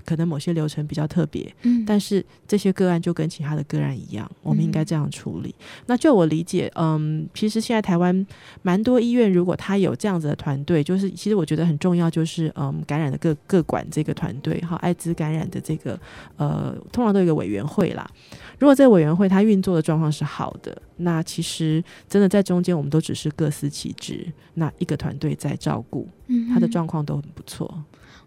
[0.09, 5.55] 可能某些流程比较特别，嗯，但是这些个案就跟其他的个案一样，我们应该这样处理。
[5.59, 8.27] 嗯、那就我理解，嗯，其实现在台湾
[8.63, 16.01] 蛮多医院，如果他有这样子的团队，就是其实我觉得很重要，就是嗯，感染的各各管这个团队，哈，艾滋感染的这个
[16.39, 18.11] 呃，通常都有一个委员会啦。
[18.59, 27.85] 如果这个委员会它运作的状况是好的，那其实真的在中间，我们都只是各司其职，那一个团队在照顾，嗯，他的状况都很不错。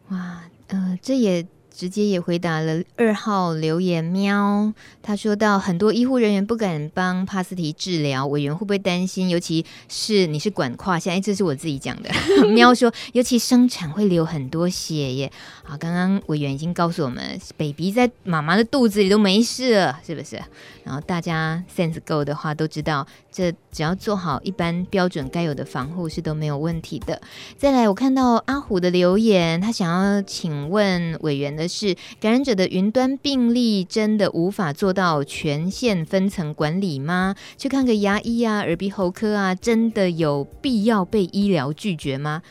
[0.10, 1.44] 哇，呃，这也。
[1.74, 9.30] 直接也回答了二号留言喵，他说到很多医护人员不敢帮帕斯提治疗，委员会不会担心？
[9.30, 12.10] 尤其是你是管跨下，哎，这是我自己讲的。
[12.54, 15.32] 喵说，尤其生产会流很多血耶。
[15.64, 20.40] 好，刚刚委员已经告诉我们，baby 在妈妈的肚子里都没事了，是不是？
[20.84, 27.22] 然后大家 sense 够的话，都知道这只要做好一般标准该有的防护是都没有问题的。
[27.58, 37.36] 再来，我看到阿虎的留言，他想要请问委员的是，感染者的云端病例真的无法做到全线分层管理吗？
[37.58, 42.42] 去看个牙医啊、耳鼻喉科啊，真的有必要被医疗拒绝吗？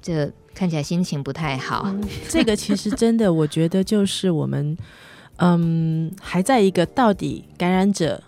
[0.00, 1.94] 这看起来心情不太好。
[2.28, 4.76] 这个其实真的，我觉得就是我们。
[5.38, 8.22] 嗯，还在一个到底感染者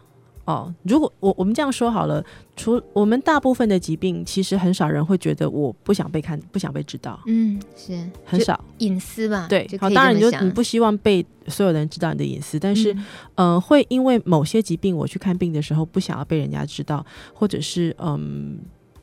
[0.44, 0.72] 哦。
[0.82, 2.24] 如果我我们这样说好了，
[2.56, 7.20] 除我们大部分的疾病，其实很少人会觉得我不想被看，不想被知道。
[7.26, 9.46] 嗯，是很少隐私吧？
[9.48, 12.92] 对，好，当然你就你不希望被所有人知道你的隐私，但是
[13.34, 18.58] 嗯、呃，会因为某些疾病，我去看病的时候不想要被人家知道，或者是嗯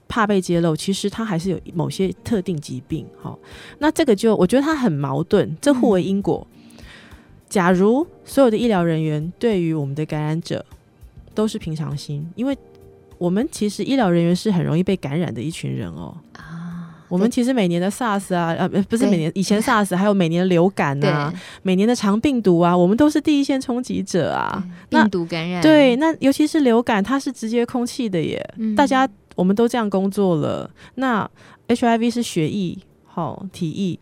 [0.07, 3.05] 怕被揭露，其实他还是有某些特定疾病。
[3.21, 3.39] 好、哦，
[3.79, 6.45] 那这个就我觉得它很矛盾，这互为因果。
[6.51, 6.57] 嗯
[7.51, 10.65] 假如所有的医疗人员对于我们的感染者
[11.33, 12.57] 都是平常心，因为
[13.17, 16.15] 我们其实医疗人员是很容易被感染的一群人哦。
[16.33, 24.63] 啊，我们其实每年的 SARS 啊，呃，不是每年以前 SARS，还有每年的流感啊，每年的肠病毒啊，我们都是第一线冲击者啊。
[24.89, 28.43] 病毒感染，对，那尤其是流感，它是直接空气的耶。
[28.57, 31.29] 嗯、大家我们都这样工作了，那
[31.67, 33.99] HIV 是血液，好、哦、体液。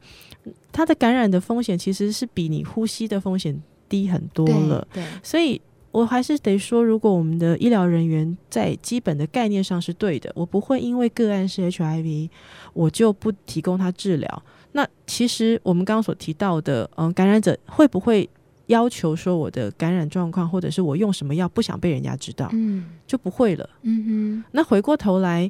[0.72, 5.60] 它的感染的风险其实是比你呼吸的风险低很多了，对，对，所以
[5.92, 12.30] 我还是得说，如果我们的医疗人员在基本的概念上是对的，我不会因为个案是 HIV，
[12.74, 14.44] 我就不提供他治疗。
[14.74, 18.30] 那其实我们刚刚所提到的，嗯，感染者会不会
[18.68, 23.68] 要求说我的感染状况，或者是我用什么药不想被人家知道，嗯，就不会了。
[23.82, 25.50] 嗯哼，那回过头来，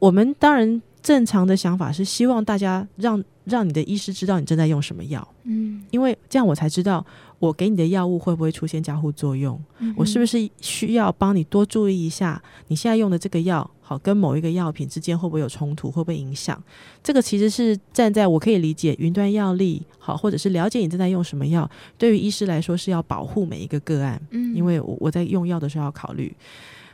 [0.00, 0.82] 我们当然。
[1.02, 7.02] 正常的想法是希望大家让让你的医师知道你正在用什么药，嗯，因为这样我才知道
[7.38, 16.62] 我给你的药物会不会出现交互作用，嗯，我是不是需要帮你多注意一下你现在用的这个药，好，跟某一个药品之间会不会有冲突，会不会影响？
[17.02, 26.36] 这个其实是站在我可以理解云端药力，好，或者是了解你正在用什么药，对于医师来说是要保护每一个个案，嗯，因为我我在用药的时候要考虑。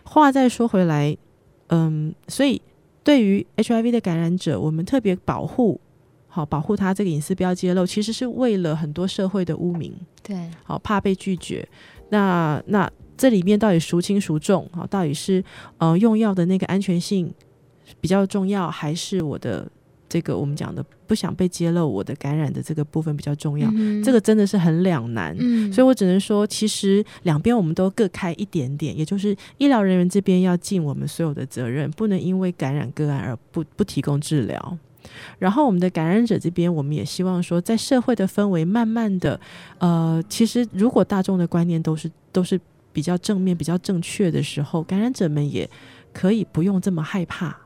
[0.05, 1.17] 话再说回来，
[1.71, 2.63] 嗯，所以。
[3.07, 5.81] 对于 HIV 的感染者，我们特别保护，
[6.27, 11.65] 好保护他这个隐私不要揭露，其实是为了很多社会的污名，对，好怕被拒绝。
[12.09, 14.69] 那那这里面到底孰轻孰重？
[14.73, 15.45] 好，到底是
[15.79, 17.33] 呃用药的那个安全性
[18.01, 19.71] 比较重要，还是我的
[20.17, 23.71] 这个我们讲的不想被揭露我的感染的这个部分比较重要。
[23.75, 34.79] 嗯、这个真的是很两难，嗯，所以我只能说，其实两边我们都各开一点点，也就是医疗人员这边要尽我们所有的责任，不能因为感染个案而不不提供治疗。
[35.39, 39.39] 然后我们的感染者这边，我们也希望说，在社会的氛围慢慢的，
[39.77, 42.59] 呃，其实如果大众的观念都是都是
[42.95, 45.69] 比较正面、比较正确的时候，感染者们也
[46.15, 47.66] 可以不用这么害怕。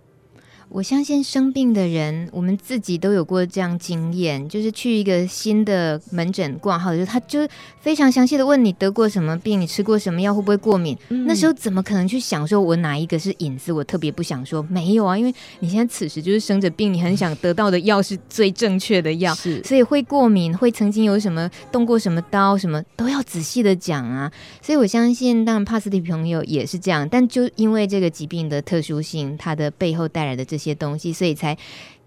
[0.72, 7.40] 我相信生病的人，我们自己都有过这样经验，就是去一个新的门诊挂号的时候，他就
[7.80, 10.96] 非常详细的问你得过什么病，你吃过什么药，会不会过敏。
[11.08, 14.62] 嗯、那时候怎么可能去想说，我哪一个是隐私，我特别不想说。
[14.70, 24.30] 没有啊，因为你现在此时就是生着病，你很想得到的药是最正确的药，是，所以会过敏，会曾经有什么动过什么刀，什么都要仔细的讲啊。
[24.62, 31.56] 所以我相信，当然帕斯蒂朋友也是这样，但就因为这个疾病的特殊性，它的背后带来的这些东西，所以才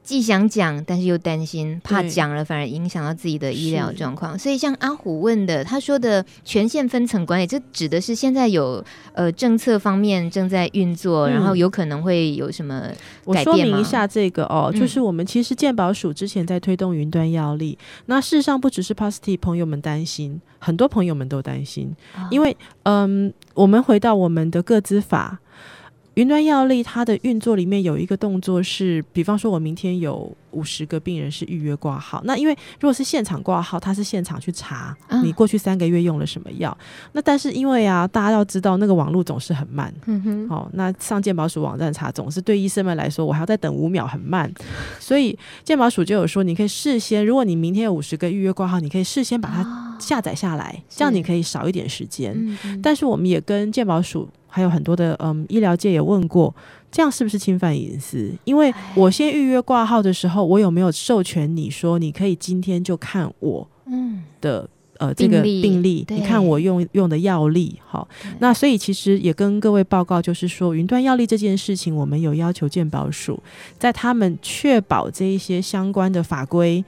[0.03, 4.37] 既想讲，但是又担心，怕讲了反而影响到自己的医疗状况。
[4.37, 13.51] 所以像阿虎问的，他说的权限分层管理，这指的是现在有呃政策方面正在运作，嗯，然后有可能会有什么改变吗？
[13.51, 25.39] 我说明一下这个哦，就是我们其实健保署之前在推动云端药力，嗯，那事实上不只是 Positive 朋友们担心，很多朋友们都担心，哦，因为嗯，我们回到我们的个资法。
[26.15, 36.77] 云端药力它的运作里面有一个动作是，比方说我明天有五十个病人是预约挂号，那因为如果是现场挂号，他是现场去查你过去三个月用了什么药，啊，
[37.13, 44.51] 那但是因为啊，大家要知道那个网络总是很慢，嗯哼，好，哦，那上健保署网站查总是对医生们来说，我还要再等五秒，很慢，
[44.99, 52.79] 所以健保署就有说，你可以事先，如果你明天有五十个预约挂号，你可以事先把它下载下来，哦，这样你可以少一点时间，嗯。
[52.83, 54.29] 但是我们也跟健保署。
[54.53, 56.53] 还有很多的嗯，医疗界也问过，
[56.91, 58.31] 这样是不是侵犯隐私？
[58.43, 63.67] 因为我先预约挂号的时候，我有没有授权你说你可以今天就看我
[64.39, 64.61] 的、
[64.99, 66.05] 嗯、呃这个病例？
[66.07, 73.41] 你看我用用的药力，好，那所以其实也跟各位报告，就是说云端药力这件事情，我们有要求健保署
[73.79, 76.85] 在他们确保这一些相关的法规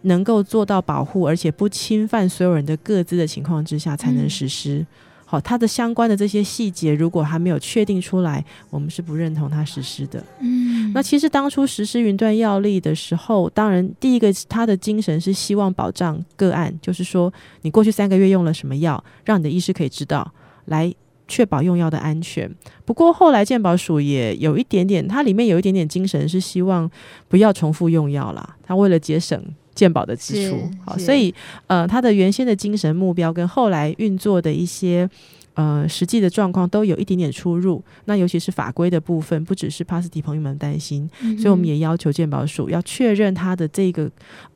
[0.00, 4.80] 能够做到保护，而且不侵犯所有人的各自的情况之下，才能实施。
[4.80, 4.86] 嗯
[5.32, 10.22] 好，它的相关的这些细节，如果还没有确定出来，我们是不认同它实施的。
[10.40, 20.30] 嗯，那其实当初实施云端药力的时候，当然第一个它的精神是希望保障个案，就是说你过去三个月用了什么药，让你的医师可以知道，
[20.66, 20.94] 来
[21.26, 22.54] 确保用药的安全。
[22.84, 26.90] 不过后来健保署也有一点点，它里面有一点点精神是希望
[27.28, 29.42] 不要重复用药啦，它为了节省。
[29.74, 31.34] 健保的支出，好，所以
[31.66, 35.08] 呃，他的原先的精神目标跟后来运作的一些
[35.54, 37.82] 呃实际的状况都有一点点出入。
[38.04, 44.04] 那尤其是法规的部分，不只是帕斯蒂朋友们担心，嗯，所以我们也要求鉴宝署要确认他的这个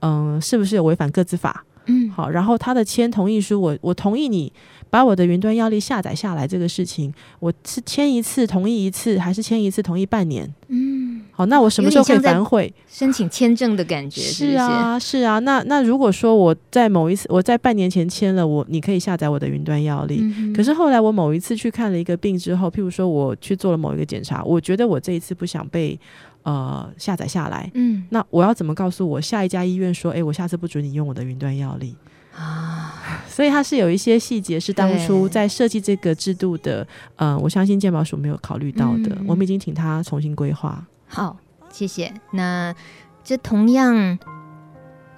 [0.00, 1.64] 嗯、呃、是不是有违反各自法。
[1.88, 4.52] 嗯，好，然后他的签同意书，我我同意你
[4.88, 10.52] 把我的云端药力下载下来这个事情，我是签一次同意一次，还是签一次同意半年？
[10.68, 12.72] 嗯，好，那我什么时候可以反悔？
[12.88, 15.38] 申请签证的感觉是，啊，是啊。
[15.40, 25.98] 那那如果说我在某一次我在半年前签了，我你可以下载我的云端药力，嗯，可是后来我某一次去看了一个病之后，譬如说我去做了某一个检查，我觉得我这一次不想被。
[26.46, 31.92] 呃，下载下来，嗯，那我要怎么告诉我下一家医院说，哎、欸，我下次不准你用我的云端药历
[32.36, 33.22] 啊？
[33.28, 40.86] 所以它是有一些细节是当初在设计这个制度的，呃，我相信健保署没有考虑到的、嗯，我们已经请他重新规划。
[41.06, 41.36] 好，
[41.70, 42.12] 谢谢。
[42.32, 42.74] 那
[43.22, 44.18] 这同样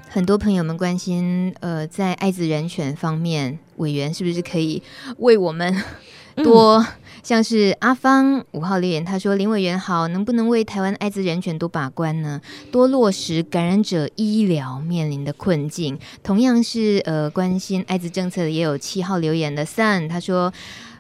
[0.09, 4.83] 很多朋友们关心，呃，在爱滋人权方面，委员是不是可以
[5.19, 5.83] 为我们
[6.37, 6.79] 多？
[6.79, 6.87] 嗯
[7.29, 12.41] 像是阿芳五号留言，他说：“林委员好，能不能为台湾艾滋人权多把关呢？
[12.73, 15.99] 多落实感染者医疗面临的困境。
[16.23, 20.51] 同样是呃关心艾滋政策的，也有七号留言的 Sun，他说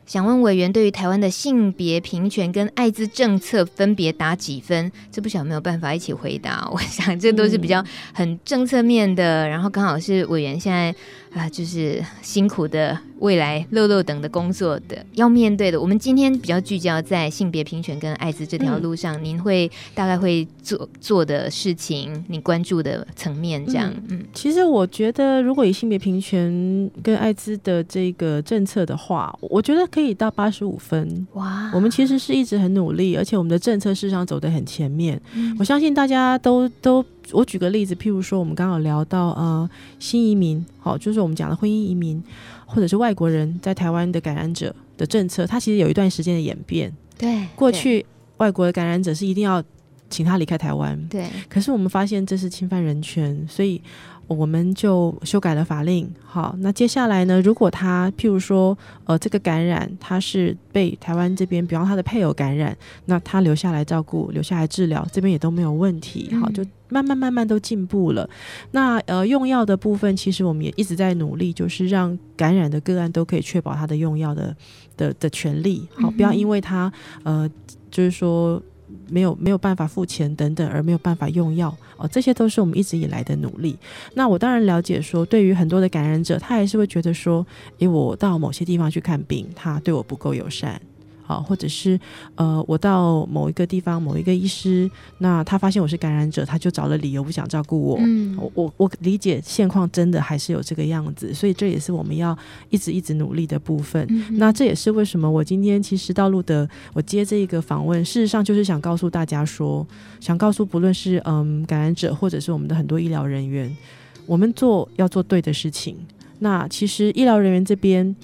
[0.04, 4.92] 想问委员，对于台湾的性别平权跟艾滋政策分别打几分？
[5.10, 6.68] 这不晓得有没有办法一起回答？
[6.70, 10.94] 我想这都是比较很政策面的，然后刚好是委员现在。”
[11.34, 15.80] 啊，就是辛苦的未来漏漏等的工作的要面对的。
[15.80, 24.18] 我们今天比较聚焦在性别平权跟艾滋这条路上，嗯、您会大概会做做的事情，你关注的层面这样嗯。
[24.18, 31.26] 嗯，其实我觉得，如果以性别平权跟艾滋的这个政策的话，我觉得可以到八十五分。
[31.34, 35.20] 哇，我们其实是一直很努力，而且我们的政策事实上走得很前面。
[35.34, 37.04] 嗯、我相信大家都都。
[37.30, 42.24] 我举个例子，譬如说，我们刚刚有聊到呃新移民，好，就是我们讲的婚姻移民，
[42.68, 46.94] 或者是外国人在台湾的感染者的政策，它其实有一段时间的演变。
[47.16, 48.04] 对，过去
[48.36, 49.64] 外国的感染者是一定要
[50.10, 50.96] 请他离开台湾。
[51.08, 53.82] 对，可是我们发现这是侵犯人权，所以。
[54.28, 56.08] 我们就修改了法令。
[56.24, 57.40] 好，那接下来呢？
[57.40, 62.76] 如果他譬如说，呃，这个感染他是被台湾这边，比方他的配偶感染，
[63.06, 66.32] 那他留下来照顾，留下来治疗，这边也都没有问题。
[66.34, 68.28] 好，就慢慢慢慢都进步了。
[68.72, 74.54] 那呃，用药的部分，其实我们也一直在努力，就是让感染的个案都可以确保他的用药的
[74.96, 75.88] 的的权利。
[75.94, 76.92] 好，不要因为他
[77.24, 77.50] 呃，
[77.90, 78.62] 就是说。
[79.08, 83.76] 没有没有办法付钱等等，而没有办法用药哦，这些都是我们一直以来的努力。
[84.14, 87.46] 那我当然了解说，对于很多的感染者，他还是会觉得说，
[87.78, 90.80] 诶，我到某些地方去看病，他对我不够友善。
[91.28, 92.00] 啊，或者是
[92.36, 97.98] 呃，我到某一个地方，某一个医师，那他发现我是感染者，他就找了理由不想照顾我。
[98.00, 102.36] 嗯，我我理解现况真的还是有这个样子，所以这也是我们要
[102.70, 104.06] 一直一直努力的部分。
[104.08, 109.86] 嗯、那这也是为什么我今天其实到路德，我接这一个访问，事实上就是想告诉大家说，
[110.20, 113.76] 想告诉不论是嗯感染者，或者是我们的很多医疗人员，
[114.24, 115.94] 我们做要做对的事情。
[116.38, 118.16] 那其实医疗人员这边。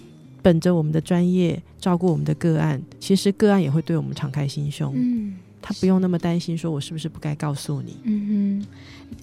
[0.45, 4.93] 本着我们的专业照顾我们的个案，其实个案也会对我们敞开心胸。
[4.95, 7.97] 嗯，他不用那么担心，说我是不是不该告诉你。
[8.03, 8.63] 嗯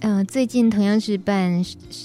[0.00, 1.64] 呃，最近同样是办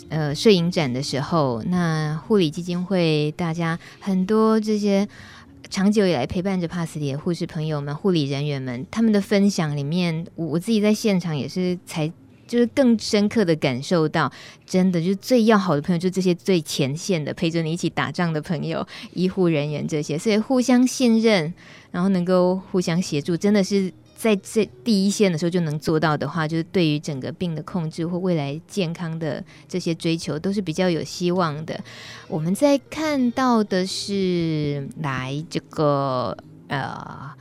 [0.09, 5.07] 呃摄影展的时候，那护理基金会大家很多这些
[5.68, 12.13] 长久以来陪伴着帕斯里的护士朋友们、护理人员们，他们的分享里面，我我自己在现场也是才。
[12.48, 14.32] 就是更深刻的感受到，
[14.66, 21.54] 真的就是最要好的朋友，就是这些最前线的陪着你一起打仗的朋友，医护人员这些，所以互相信任，
[21.91, 31.80] 然后能够互相协助，真的是在这第一线的时候就能做到的话，就是对于整个病的控制或未来健康的这些追求，都是比较有希望的。
[32.28, 36.38] 我们在看到的是来这个
[36.68, 37.32] 呃。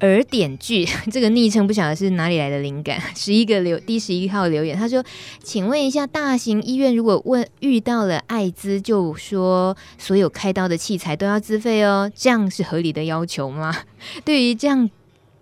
[0.00, 3.00] 儿点剧 这个昵称不晓得是哪里来的灵感。
[3.14, 5.04] 十一个留第十一号留言，他说
[5.44, 13.76] ：“请问一下，大型医院如果问遇到了艾滋，就说所有开刀的器材都要自费哦，这样是合理的要求吗？
[14.24, 14.88] 对于这样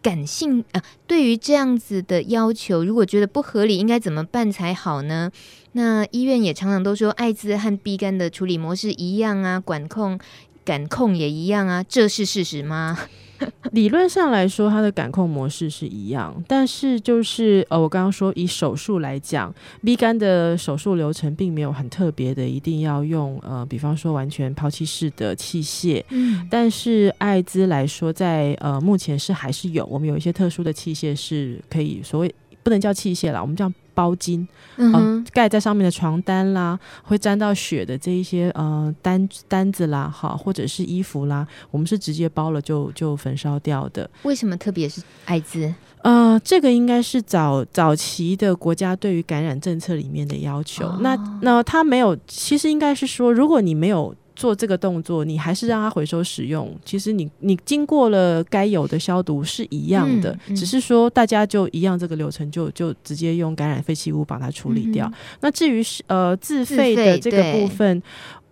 [0.03, 5.31] 感性啊，对于这样子的要求，如果觉得不合理，应该怎么办才好呢？
[5.73, 10.19] 那医院也常常都说艾滋和 B 肝的处理模式一样啊，管控
[10.65, 12.99] 感控也一样啊，这是事实吗？”
[13.73, 26.03] 理论上来说，它的感控模式是一样，但是就是呃，我刚刚说以手术来讲，B 肝的手术流程并没有很特别的，一定要用呃，比方说完全抛弃式的器械。
[26.11, 33.73] 嗯，但是艾滋来说在，在呃目前是还是有，我们有一些特殊的器械是可以所谓不能叫器械啦，我们叫。
[33.99, 34.47] 包巾，
[34.77, 44.09] 嗯、呃，盖在上面的床单啦，会沾到血的这一些呃单单子啦，好，或者是衣服啦，我们是直接包了就就焚烧掉的。
[44.23, 45.75] 为什么特别是艾滋？
[46.03, 50.87] 呃，这个应该是早早期的国家对于感染政策里面的要求。
[50.87, 54.15] 哦、那那他没有，其实应该是说，如果你没有。
[54.39, 56.73] 做这个动作，你还是让它回收使用。
[56.85, 65.09] 其实你你经过了该有的消毒是一样的，嗯嗯、只是说大家就一样这个流程就就直接用感染废弃物把它处理掉。
[65.09, 68.01] 嗯、那至于是呃自费的这个部分，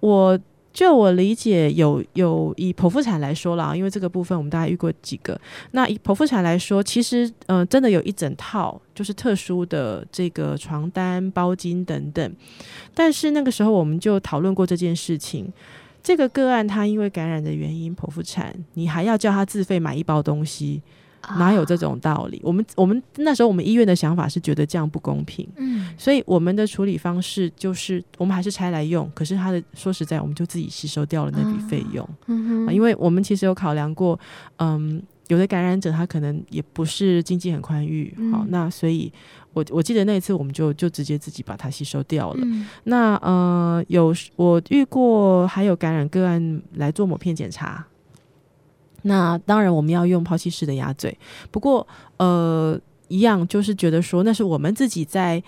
[0.00, 0.36] 我
[0.76, 5.40] 就我理解有有以剖腹产来说啦，因为这个部分我们大概遇过几个。
[5.70, 12.36] 那以剖腹产来说，其实嗯、呃、真的有一整套就是特殊的这个床单、包巾等等。
[12.92, 15.50] 但是那个时候我们就讨论过这件事情。
[16.02, 20.82] 这个个案，他因为感染的原因剖腹产，你还要叫他自费买一包东西，
[21.38, 22.40] 哪有这种道理？
[22.42, 34.18] 我们我们那时候我们医院的想法是觉得这样不公平，嗯，所以我们的处理方式就是我们还是拆来用，可是他的说实在，我们就自己吸收掉了那笔费用，嗯，因为我们其实有考量过，
[34.58, 39.12] 嗯，有的感染者他可能也不是经济很宽裕，好，那所以。
[39.56, 42.40] 我我记得那一次，我们就就直接自己把它吸收掉了。
[42.42, 47.82] 嗯、那呃，有我遇过还有感染个案来做抹片检查。
[49.06, 51.16] 那当然我们要用抛弃式的鸭嘴，
[51.50, 51.86] 不过
[52.18, 52.78] 呃，
[53.08, 55.42] 一样就是觉得说那是我们自己在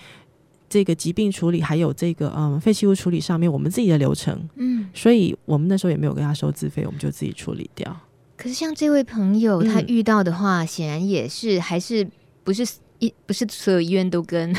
[0.68, 4.48] 这个疾病处理还有这个嗯废弃物处理上面我们自己的流程。
[4.56, 7.94] 嗯，所以我们那时候也没有跟他收自费，我们就自己处理掉。
[8.36, 12.08] 可是像这位朋友他遇到的话，显、嗯、然也是还是
[12.42, 12.66] 不是。
[13.00, 14.52] 一不是所有医院都跟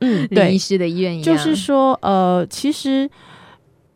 [0.00, 3.08] 嗯 对医师的医院一样，就是说呃，其实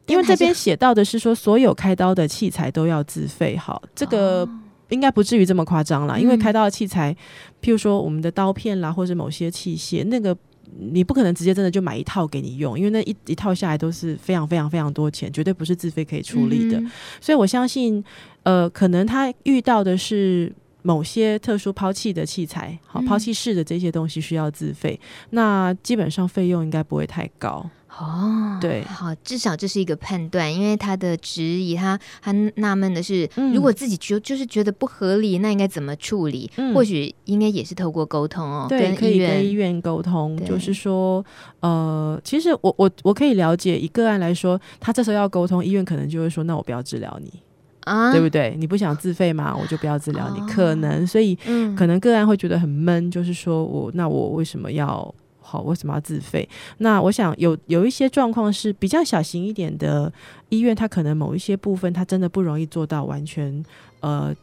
[0.09, 4.49] 因为这边写到的是说所有开刀的器材都要自费，好，这个
[4.89, 7.15] 应该不至于这么夸张啦，因为开刀的器材，
[7.63, 10.37] 譬如说我们的刀片啦，或者某些器械，那个
[10.79, 16.83] 你不可能直接真的就买一套给你用，因为那一一套下来都是非常非常非常多钱，绝对不是自费可以处理的。
[17.21, 18.03] 所以我相信，
[18.43, 20.53] 呃，可能他遇到的是。
[20.83, 27.69] 某些特殊抛弃的器材，好抛弃式的这些东西需要自费，嗯、那基本上费用应该不会太高。
[27.89, 36.51] 哦，对，好，至少这是一个判断，因为他的质疑，他他纳闷的是，嗯、如果自己觉就是觉得不合理，那应该怎么处理？
[36.57, 41.25] 嗯、或许应该也是透过沟通哦，对，可以跟医院沟通，就是说，
[41.61, 47.33] 呃，其实我我我可以了解，以个案来说，他这时候要沟通，医院可能就会说，那我不要治疗你，
[47.81, 48.55] 啊，对不对？
[48.59, 49.57] 你不想自费嘛？
[49.57, 55.13] 我就不要治疗你，哦、可能，所以、嗯、可能个案会觉得很闷，就是说我那我为什么要？
[55.51, 56.47] 好，为什么要自费？
[56.77, 60.13] 那我想有有一些状况是比较小型一点的
[60.51, 63.65] 医院，它可能某一些部分它真的不容易做到完全
[64.01, 64.35] 呃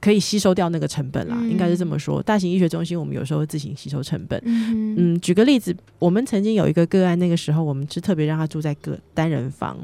[0.00, 2.22] 可以吸收掉那个成本啦，嗯、应该是这么说。
[2.22, 4.40] 大型医学中心我们有时候会自行吸收成本。
[4.44, 9.76] 嗯，嗯，举个例子，我们曾经有一个个案，那个时候我们是特别让他住在个单人房，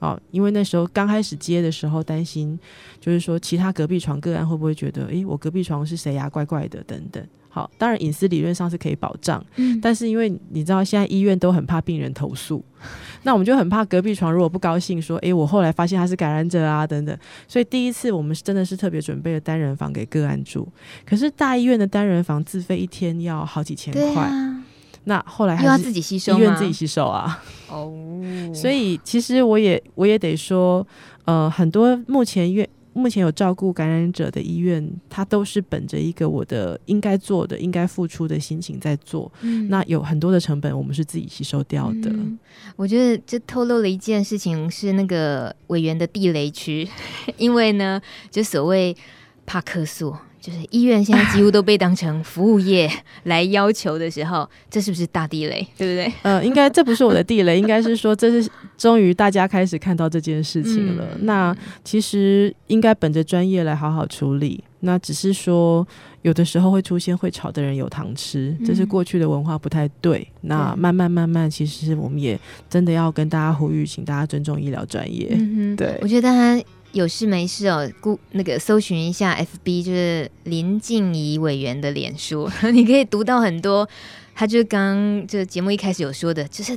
[0.00, 2.58] 哦，因为那时候刚开始接的时候担心，
[3.00, 6.30] 就是说其他隔壁床个案会不会觉得，诶，我隔壁床是谁呀、啊？
[6.30, 7.22] 怪怪的，等等。
[7.54, 12.60] 好，当然隐私理论上是可以保障，嗯，但是因为你知道现在医院都很怕病人投诉，
[13.22, 20.66] 那我们就很怕隔壁床如果不高兴说，诶、欸，我后来发现他是感染者啊，等等，所以第一次我们是真的是特别准备了单人房给个案住，
[21.06, 24.64] 可是大医院的单人房自费一天要好几千块，啊、
[25.04, 27.40] 那后来还是要自己吸收，医院自己吸收啊，
[27.70, 27.94] 哦，
[28.52, 30.84] 所以其实我也我也得说，
[31.24, 32.68] 呃，很多目前院。
[32.94, 39.30] 目前有照顾感染者的医院，他都是本着一个我的应该做的、应该付出的心情在做。
[39.42, 42.10] 嗯，那有很多的成本，我们是自己吸收掉的。
[42.10, 42.38] 嗯，
[42.76, 46.88] 我觉得这透露了一件事情，是那个委员的地雷区，
[47.36, 48.96] 因为呢，就所谓
[49.44, 50.14] 怕客诉。
[50.44, 52.90] 就是医院现在几乎都被当成服务业
[53.22, 55.66] 来要求的时候，这是不是大地雷？
[55.74, 56.12] 对不对？
[56.20, 61.06] 呃，应该这不是我的地雷，应该是说这是终于大家开始看到这件事情了。
[61.14, 64.62] 嗯、那其实应该本着专业来好好处理。
[64.80, 65.86] 那只是说
[66.20, 70.18] 有的时候会出现会吵的人有糖吃，这是过去的文化不太对。
[70.42, 72.38] 嗯、那慢慢慢慢，其实我们也
[72.68, 75.28] 真的要跟大家呼吁，请大家尊重医疗专业。
[75.30, 76.62] 嗯对，我觉得大家。
[76.94, 83.86] 有事没事哦，顾那个搜寻一下 FB，就是林静怡委员的脸书， 你可以读到很多。
[84.34, 86.74] 他就刚就是节目一开始有说的，就是。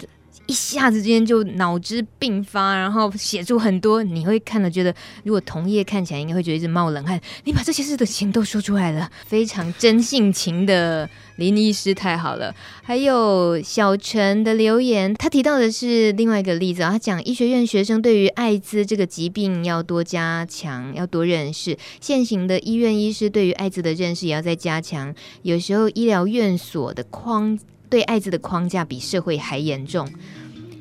[0.48, 4.94] 一下子之间就脑汁病发，然后写出很多，你会看了觉得，
[5.24, 7.20] 如果同业看起来应该会觉得一直冒冷汗。
[7.44, 12.56] 你把这些事的情都说出来了，非常真性情的林医师太好了。
[12.82, 21.78] 还有小陈的留言，他提到的是另外一个例子，他讲医学院学生对于艾滋这个疾病要多加强，要多认识。
[22.00, 25.14] 现行的医院医师对于艾滋的认识也要再加强。
[25.42, 27.60] 有时候医疗院所的框。
[27.90, 30.08] 对艾滋的框架比社会还严重，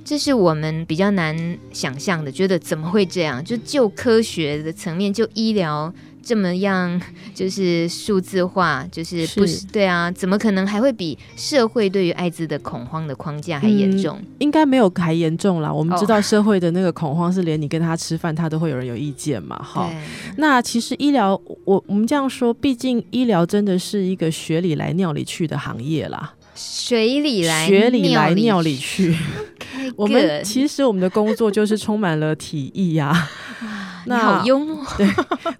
[0.04, 2.30] 这是我们比较难想象的。
[2.30, 3.44] 觉得怎么会这样？
[3.44, 5.92] 就就科学的层面，就医疗
[6.22, 7.00] 这么样，
[7.34, 10.10] 就是数字化，就是不是，是对啊？
[10.10, 14.18] 怎么可能还会比社会对于艾滋的恐慌的框架还严重？
[14.20, 15.72] 嗯，应该没有还严重啦。
[15.72, 19.56] 我们知道社会的那个恐慌是连你跟他吃饭，他都会有人有意见嘛。
[19.62, 19.88] 哈，
[20.36, 26.34] 那其实医疗，我我们这样说，毕竟医疗真的是一个血里来尿里去的行业啦。
[26.56, 29.12] 水里来，血里来，尿里去。
[29.12, 33.30] Okay, 我们其实我们的工作就是充满了体意呀、啊。
[34.06, 34.84] 那好幽默。
[34.96, 35.06] 对，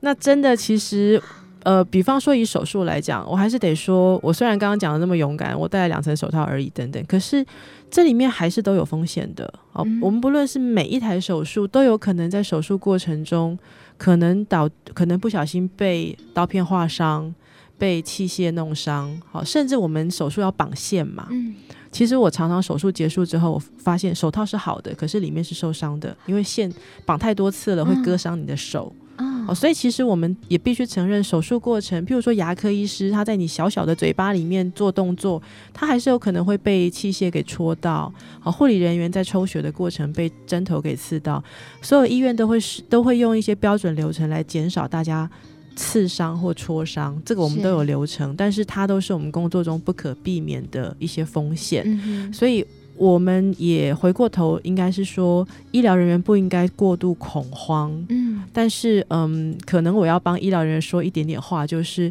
[0.01, 1.21] 那真的其实，
[1.65, 7.45] 呃，比方说以手术来讲，我还是得说，我虽然刚刚讲的那么勇敢，我戴了两层手套而已，等等，可是
[7.91, 9.45] 这里面还是都有风险的。
[9.73, 13.59] 哦，嗯、我们不论是每一台手术，都有可能在手术过程中，
[13.99, 17.35] 可能导，可能不小心被刀片划伤。
[17.79, 21.27] 被器械弄伤，好，甚至我们手术要绑线嘛。
[21.31, 21.55] 嗯，
[21.91, 26.73] 其实我常常手术结束之后，我发现手套是好的，可是里面是受伤的，因为线
[27.05, 28.93] 绑太多次了，会割伤你的手。
[29.19, 38.13] 嗯，哦，所以其实我们也必须承认，手术过程，譬如说牙科医师他在你小小的嘴巴里面做动作，他还是有可能会被器械给戳到。
[38.41, 41.43] 好，护理人员在抽血的过程被针头给刺到，
[41.81, 45.29] 所有医院都会是都会用一些标准流程来减少大家。
[45.77, 52.67] 刺伤或戳伤，这个我们都有流程，是但是它都是我们工作中不可避免的一些风险，嗯、所以
[52.97, 57.93] 我们也回过头，应该是说，医疗人员不应该过度恐慌。
[58.09, 62.11] 嗯，但是嗯，可能我要帮医疗人员说一点点话，就是，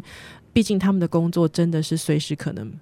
[0.52, 2.72] 毕竟他们的工作真的是随时可能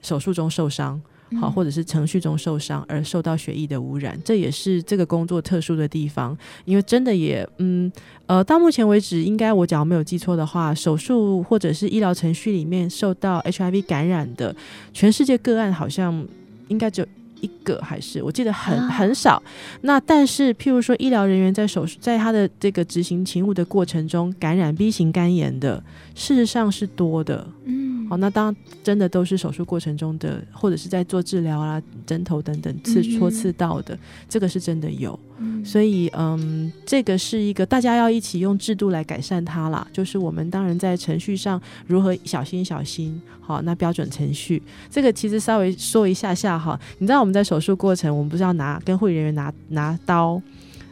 [0.00, 1.00] 手术中受伤。
[1.38, 6.36] 好，或者是程序中受伤而受到血液的污染，这也是这个工作特殊的地方。
[6.64, 7.90] 因为真的也，嗯，
[8.26, 14.54] 呃，到目前为止，应该我假如没有记错的话，手术或者是医疗程序里面受到 HIV 感染的，
[14.92, 16.26] 全世界个案好像
[16.68, 17.06] 应该就
[17.40, 19.36] 一个还是我记得很很少。
[19.36, 19.42] 啊、
[19.82, 25.82] 那但是譬如说医疗人员在手术，在他的这个执行勤务的过程中感染 B 型肝炎的，
[26.14, 27.46] 事实上是多的。
[27.64, 35.18] 嗯，好，那当真的都是手术过程中的，或者是在做治疗啊、针头等等刺戳刺到的，嗯、这个是真的有。
[35.64, 39.86] 所以嗯，这个是一个大家要一起用制度来改善它啦。
[39.92, 46.78] 就是我们当然在程序上如何小心小心，好，那标准程序这个其实稍微说一下下哈。
[46.98, 50.40] 你知道我们在手术过程，我们不是要拿跟护理人员拿拿刀，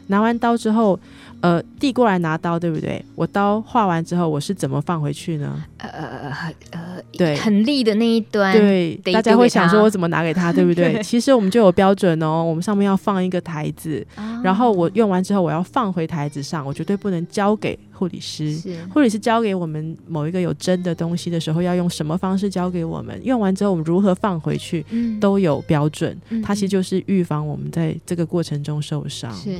[0.07, 0.99] 拿完刀之后。
[1.41, 3.05] 呃，递过来拿刀，对不对？
[3.15, 5.65] 我刀画完之后，我是怎么放回去呢？
[5.77, 11.01] 呃呃呃，对，很利的那一端，对，大家会想说，我怎么拿给他，对不 对？
[11.03, 18.57] 其实我们就有标准哦，我们上面要放一个台子，哦、然后我用完之后，我要放回台子上，我绝对不能交给护理师。
[18.57, 23.17] 是护理师交给我们某一个有针的东西的时候，要用什么方式交给我们？
[23.25, 26.19] 用完之后，我们如何放回去，嗯、都有标准。
[26.43, 29.33] 它其实就是预防我们在这个过程中受伤。
[29.33, 29.57] 是，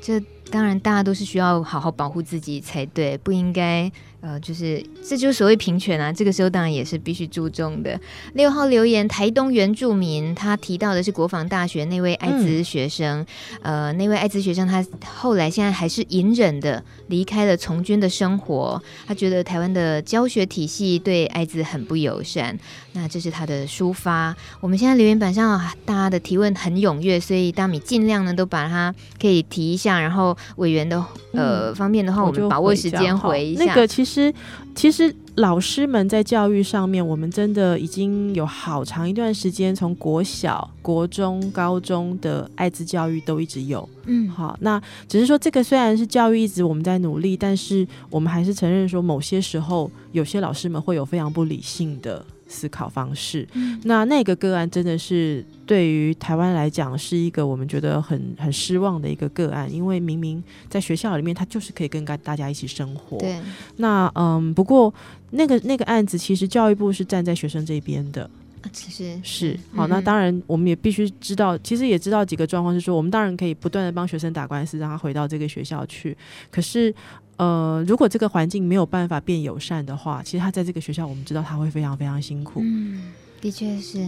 [0.00, 0.22] 这。
[0.50, 3.90] 当然，大家都是需要好好保护自己才对，不应该。
[4.20, 7.98] 呃，就是这就是所谓平权啊，这个时候当然也是必须注重的。
[8.34, 13.24] 六号留言，台东原住民，他提到的是国防大学那位艾滋学生，
[13.62, 22.58] 呃，那位艾滋学生他后来现在还是隐忍的离开了从军的生活，他觉得台湾的教学体系对艾滋很不友善，
[22.94, 24.34] 那这是他的抒发。
[24.60, 30.98] 我们现在留言板上大家的提问很踊跃，所以大米尽量呢都把它可以提一下，然后委员的
[31.32, 33.64] 呃、嗯、方面的话，我们把握时间回一下。
[33.64, 34.32] 那个其实。
[34.74, 43.88] 其实，老师们在教育上面，我们真的已经有好长一段时间，从国小、国中、高中的艾滋教育都一直有。
[44.06, 53.46] 嗯，好，那只是说这个虽然是教育一直我们在努力，但是我们还是承认说，某些时候有些老师们会有非常不理性的思考方式。
[53.52, 55.44] 嗯，那那个个案真的是。
[55.68, 63.18] 对于台湾来讲，是一个我们觉得很很失望的一个个案，因为明明在学校里面，他就是可以跟大家一起生活。
[63.18, 63.38] 对。
[63.76, 64.92] 那嗯，不过
[65.32, 68.30] 那个那个案子，其实教育部是站在学生这边的。
[68.72, 76.16] 其实是好，那当然我们也必须知道，其实也知道几个状况是说，我们当然可以不断的帮学生打官司，让他回到这个学校去。
[76.50, 76.94] 可是，
[77.38, 82.60] 呃，如果这个环境没有办法变友善的话，其实他在这个学校，我们知道他会非常非常辛苦。
[82.62, 84.06] 嗯，的确是。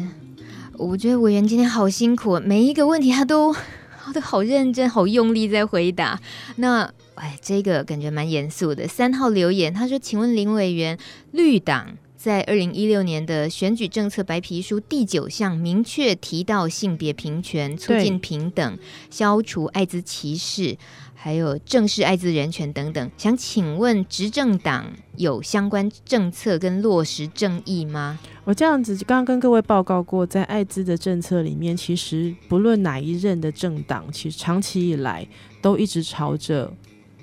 [0.77, 3.55] 我觉得委员今天好辛苦，每一个问题他都
[4.03, 6.19] 他都好认真、好用力在回答。
[6.57, 8.89] 那哎，这个感觉蛮严肃的。
[8.89, 10.99] 三号留言，他说：“请问林委员，
[11.33, 11.87] 绿党
[12.23, 20.77] 在二零一六年的选举政策白皮书第九项明确提到性别平权、促进平等、消除艾滋歧视。”
[21.23, 28.19] 还有正视艾滋人权等等，想请问执政党有相关政策跟落实正义吗？
[28.45, 35.27] 我这样子刚刚跟各位报告过，在艾滋的政策里面，其实不论哪一任的政党，其实长期以来
[35.61, 36.73] 都一直朝着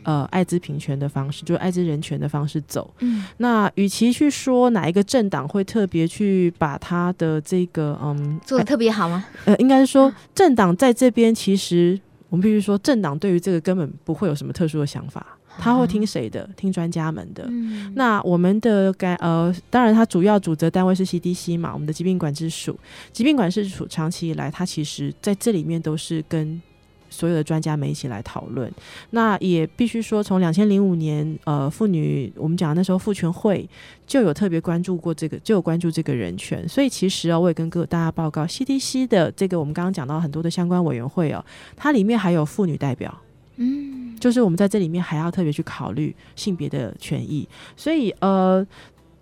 [0.07, 2.91] 呃艾滋平权的方式，就是艾滋人权的方式走。
[3.01, 9.25] 嗯，那与其去说哪一个政党会特别去把他的这个嗯做的特别好吗？
[9.45, 11.99] 呃，应该是说政党在这边其实。
[12.29, 15.25] 我们必须说，政党对于这个根本不会有什么特殊的想法，
[15.57, 16.45] 他会听谁的？
[16.57, 17.45] 听专家们的。
[17.47, 22.77] 嗯、那我们的该呃，当然，他主要主责单位是 CDC 嘛，我们的疾病管制署。
[23.13, 26.61] 疾病管制署长期以来，他其实在这里面都是跟。
[27.09, 28.71] 所有的专家们一起来讨论，
[29.11, 33.67] 那也必须说，从两千零五年，呃，妇女我们讲那时候妇权会
[34.05, 36.67] 就有特别关注过这个，就有关注这个人权。
[36.67, 41.43] 所以其实啊，我也跟各大家报告，CDC 的这个我们刚刚讲到很多的相关委员会哦，
[41.75, 43.15] 它里面还有妇女代表，
[43.55, 47.47] 嗯，就是我们在这里面还要特别去考虑性别的权益。
[47.75, 48.65] 所以呃。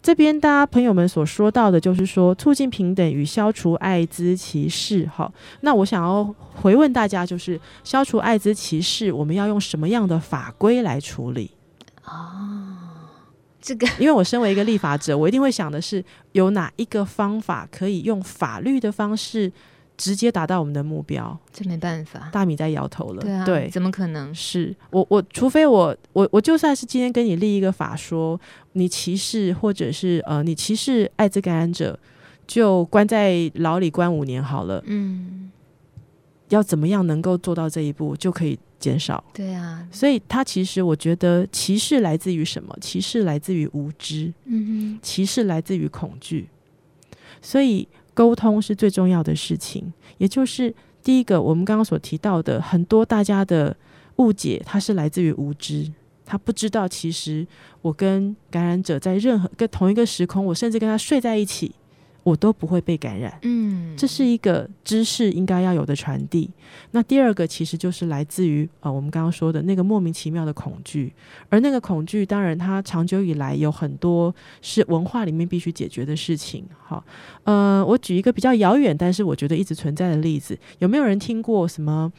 [0.05, 5.03] 这边大家朋友们所说到的，就是说促进平等与消除艾滋歧视。
[5.07, 11.49] 哈，那我想要回问大家，就是消除艾滋歧视，我们要用什么样的法规来处理？
[12.03, 12.77] 哦，
[13.59, 19.51] 这个， 因为我身为一个立法者，我一定会想的是，有哪一个方法可以用法律的方式。
[19.97, 22.29] 直接达到我们的目标，这没办法。
[22.31, 24.33] 大米在摇头了，对啊，对，怎么可能？
[24.35, 28.39] 是我我，除非我我我就算是今天跟你立一个法说，
[28.73, 31.97] 你歧视或者是呃你歧视艾滋感染者，
[32.45, 34.83] 就关在牢里关五年好了。
[34.85, 35.49] 嗯，
[36.49, 39.23] 要怎么样能够做到这一步，就可以减少？
[39.33, 42.75] 对啊，所以他其实我觉得歧视来自于什么？
[42.81, 46.49] 歧视来自于无知，嗯哼，歧视来自于恐惧，
[47.41, 47.87] 所以。
[48.15, 53.75] 沟通是最重要的事情，也就是第一个，我们刚刚所提到的很多大家的
[54.15, 55.91] 误解，它是来自于无知，
[56.25, 57.45] 他不知道其实
[57.81, 61.75] 我跟感染者在任何跟同一个时空，我甚至跟他睡在一起，
[62.25, 63.37] 我都不会被感染。
[63.43, 66.49] 嗯，这是一个知识应该要有的传递。
[66.89, 71.13] 那第二个其实就是来自于呃，我们刚刚说的那个莫名其妙的恐惧，
[71.49, 76.65] 而那个恐惧，当然它长久以来有很多是文化里面必须解决的事情。
[76.83, 77.03] 好，
[77.43, 82.11] 呃，我举一个比较遥远，但是我觉得一直存在的例子，有没有人听过什么？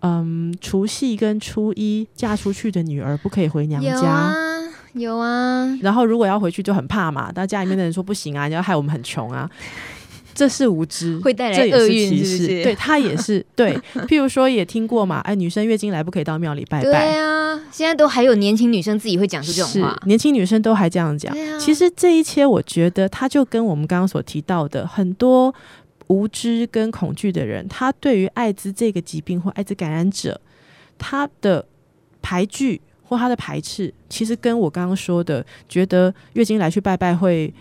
[0.00, 4.34] 嗯，除夕跟初一嫁出去的女儿不可以回娘家。
[4.92, 5.66] 有啊。
[5.82, 9.48] 然后如果要回去就很怕嘛，但家里面的人说不行啊，你要害我们很穷啊。
[10.34, 12.46] 这是无知，会带来厄运，是不是？
[12.62, 13.78] 对，他也是 对。
[14.08, 16.84] 譬如说，也听过嘛，哎，女生月经来不可以到庙里拜拜。
[16.84, 21.36] 对啊，现在都还有年轻女生自己会讲出这种话，年轻女生都还这样讲。
[21.36, 25.54] 啊、其实这一切，我觉得他就跟我们刚刚所提到的很多
[26.06, 30.40] 无知跟恐惧的人，他对于艾滋这个疾病或艾滋感染者，
[30.96, 31.66] 他的
[32.22, 32.80] 排拒
[33.12, 37.52] 或他的排斥，其实跟我刚刚说的，觉得月经来去拜拜会。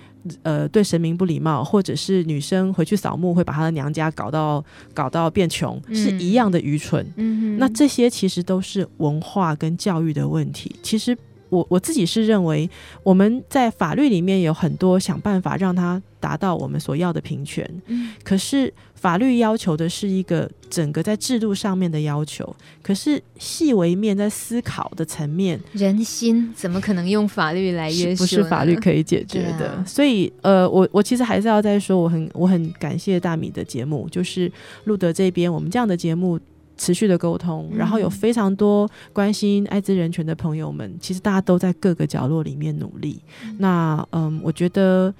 [0.43, 7.04] 呃，对神明不礼貌，或者是女生回去扫墓会把她的娘家搞到搞到变穷，嗯、是一样的愚蠢。
[7.16, 10.76] 嗯，那这些其实都是文化跟教育的问题。
[10.84, 11.18] 其实
[11.52, 12.68] 我我自己是认为，
[13.04, 17.70] 我们在法律里面有很多想办法让它达到我们所要的平权。
[17.86, 18.74] 嗯，可是。
[19.02, 28.22] 法律要求的是一个整个在制度上面的要求，可是细微面在思考的层面，人心怎么可能用法律来约束？
[28.22, 29.72] 不是法律可以解决的。
[29.72, 34.52] 啊、所以，呃，我我其实还是要再说，我很我很感谢大米的节目，就是
[34.84, 36.39] 路德这边，我们这样的节目
[36.78, 43.22] 持续的沟通，嗯、然后有非常多关心艾滋人权的朋友们，其实大家都在各个角落里面努力。
[43.45, 45.13] 嗯那，嗯，我觉得。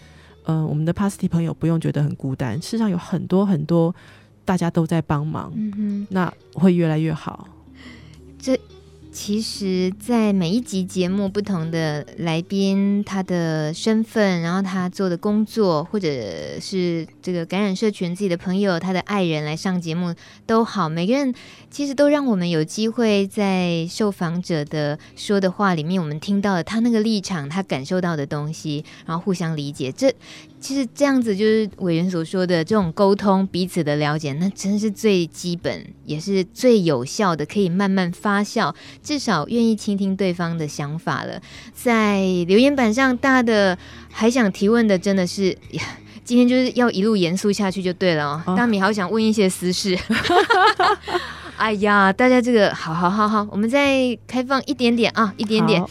[0.45, 3.93] 嗯、呃，我们的 Pasty 朋友不用觉得很孤单，事实上有很多很多
[4.43, 7.47] 大家都在帮忙，嗯，那会越来越好。
[8.39, 8.59] 这。
[9.12, 16.07] 其实，在每一集节目，不同的来宾他的身份，然后他做的工作，或者
[16.62, 21.34] 是这个感染社群自己的朋友，他的爱人来上节目都好，每个人
[21.70, 29.91] 其实都让我们有机会在受访者的说的话里面，我们听到了他那个立场，他感受到的东西，然后互相理解。
[29.91, 30.14] 这
[30.62, 38.74] 其实这样子就是委员所说的这种沟通，彼此的了解，那真是最基本，也是最有效的，可以慢慢发酵。
[39.01, 41.41] 至少愿意倾听对方的想法了。
[41.74, 43.76] 在留言板上，大的
[44.12, 45.84] 还想提问的真的是呀，
[46.24, 48.55] 今天就是要一路严肃下去就对了哦。
[48.55, 49.97] 大米好想问一些私事。
[51.57, 55.84] 哎呀，大家这个好好好好，我们再开放一点点啊，一点点。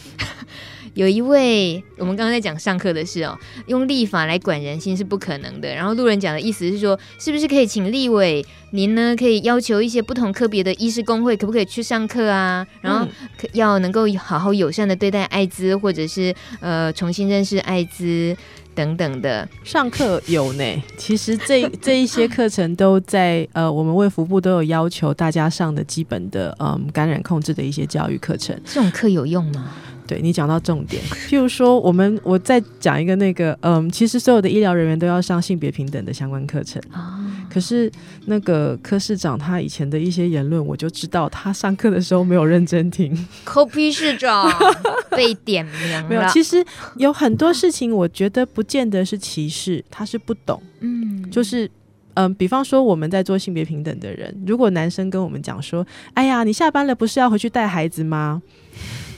[0.93, 3.37] 有一位，我们刚刚在讲上课的事哦，
[3.67, 5.73] 用立法来管人心是不可能的。
[5.73, 12.65] 然后路人讲的意思是说，是不是可以请立委您呢，可以要求一些不同科别的医师工会，可不可以去上课啊？
[12.81, 13.07] 然后
[13.53, 18.35] 要能够好好友善的对待艾滋，或者是呃重新认识艾滋
[18.75, 19.47] 等等的。
[19.63, 28.59] 上课有呢，其实这这一些课程都在呃我们卫福部都有要求大家上的基本的嗯感染控制的一些教育课程。
[28.65, 29.71] 这种课有用吗？
[30.11, 36.81] 对，你讲到重点，譬如说，我们我再讲一个那个，嗯，其实所有的医疗人员都要上性别平等的相关课程。
[36.91, 37.17] 啊、
[37.49, 37.89] 可是
[38.25, 43.17] 那个柯市长他以前的一些言论，我就知道他上课的时候没有认真听。
[43.45, 44.51] 柯批市长
[45.15, 46.05] 被点名了。
[46.09, 46.61] 没有，其实
[46.97, 50.61] 有很多事情，我觉得不见得是歧视，他是不懂。
[50.81, 51.71] 嗯，就是
[52.15, 58.41] 嗯，比方说我们在做性别平等的人，如果男生跟我们讲说：“哎呀，你下班了，不是要回去带孩子吗？”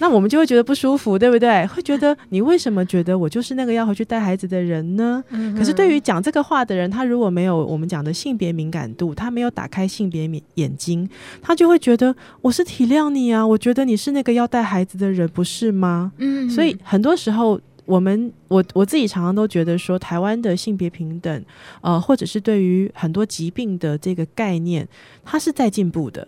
[0.04, 1.66] 那我们就会觉得不舒服，对不对？
[1.68, 5.24] 会觉得你为什么觉得我就是那个要回去带孩子的人呢？
[5.30, 11.10] 嗯、可是对于讲这个话的人，他如果没有我们讲的性别敏感度，他没有打开性别眼睛，
[11.41, 16.12] 他就会觉得我是体谅你啊，我觉得你是那个要带孩子的人，不是吗？
[16.18, 21.45] 嗯，所以很多时候我们我我自己常常都觉得说，台湾的性别平等，
[21.80, 24.86] 呃，或者是对于很多疾病的这个概念，
[25.24, 26.28] 它是在进步的。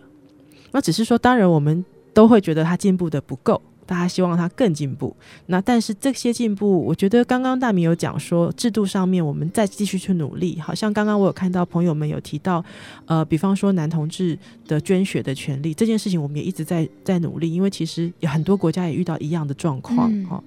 [0.72, 1.84] 那只是说，当然我们。
[2.16, 3.60] 都会觉得他进步的不够。
[3.86, 5.16] 大家希望他更进步，
[5.46, 10.58] 那但是这些进步，我觉得刚刚大明有讲说制度上面我们再继续去努力。
[10.60, 12.64] 好像刚刚我有看到朋友们有提到，
[13.06, 20.12] 呃，比方说男同志的捐血的权利这件事情，我们也一直在在努力，因为其实有很多国家也遇到一样的状况。
[20.12, 20.42] 嗯、哦，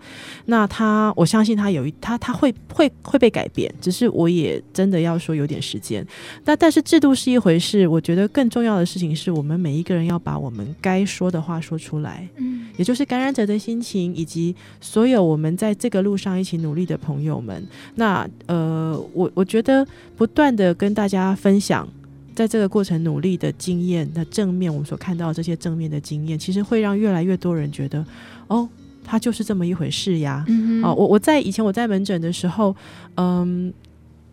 [0.45, 6.05] 那他我相信他有一他他会会会被改变，只是我也真的要说有点时间。
[6.43, 12.27] 那但是制度是一回事，我觉得更重要的事情是我们每一个人要把我们该说的话说出来。
[12.35, 17.63] 嗯，也就是感染者的心情，以及所有我们在这个路上一起努力的朋友们，
[17.95, 21.87] 那呃，我我觉得不断的跟大家分享，
[22.35, 28.05] 在这个过程努力的经验那正面，我们所看到这些正面的经验，其实会让越来越多人觉得，
[28.47, 28.67] 哦，
[29.03, 30.45] 他就是这么一回事呀。
[30.83, 32.75] 啊，我我在以前我在门诊的时候，
[33.15, 33.73] 嗯。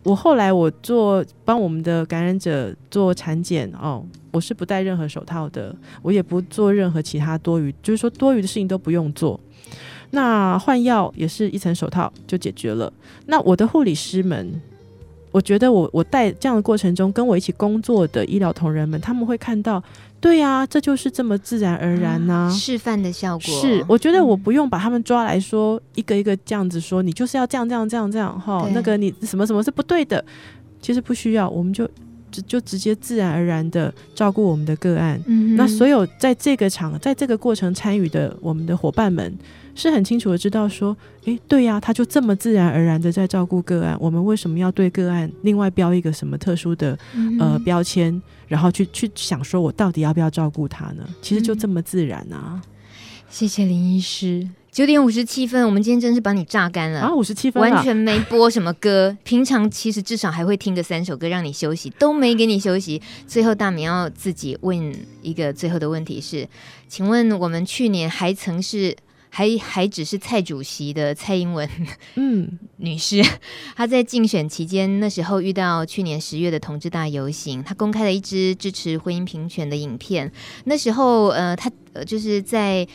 [0.07, 4.01] 我后来我做帮我们的感染者做产检哦，
[4.31, 9.37] 我是不戴任何手套的，我也不做任何其他多余，就是说多余的事情都不用做。
[10.11, 12.91] 那换药也是一层手套就解决了。
[13.25, 14.61] 那我的护理师们，
[15.37, 19.81] 我觉得我我带这样的过程中，跟我一起工作的医疗同仁们，他们会看到，
[20.19, 23.61] 对呀、啊，这就是这么自然而然呐、啊嗯，示范的效果。
[23.61, 30.25] 是，我觉得我不用把他们抓来说，一个一个这样子说，你就是要这样这样这样这样哈，那个你什么什么是不对的，
[30.81, 31.87] 其实不需要，我们就
[32.31, 35.21] 就就直接自然而然的照顾我们的个案。
[35.27, 39.37] 嗯，那所有在这个场，在这个过程参与的我们的伙伴们。
[39.77, 46.97] 是很清楚的知道说，诶，对呀，他就这么自然而然的在照顾个案，我们为什么要对个案另外标一个什么特殊的
[47.39, 51.07] 呃标签，然后去去想说我到底要不要照顾他呢？
[51.21, 52.59] 其实就这么自然啊！
[53.29, 54.49] 谢谢林医师。
[54.71, 57.13] 九点五十七分，我们今天真是把你榨干了啊！
[57.13, 59.15] 五十七分，完全没播什么歌。
[59.23, 63.01] 平常其实至少还会听个三首歌让你休息，都没给你休息。
[63.25, 66.47] 最后大明要自己问一个最后的问题是，
[66.87, 68.95] 请问我们去年还曾是？
[69.29, 71.69] 还还只是蔡主席的蔡英文，
[72.15, 73.23] 嗯， 女士，
[73.75, 80.31] 她在竞选期间那时候遇到去年十月的同志大游行，她公开了一支支持婚姻平权的影片。
[80.65, 82.87] 那时候，呃，她呃就是在。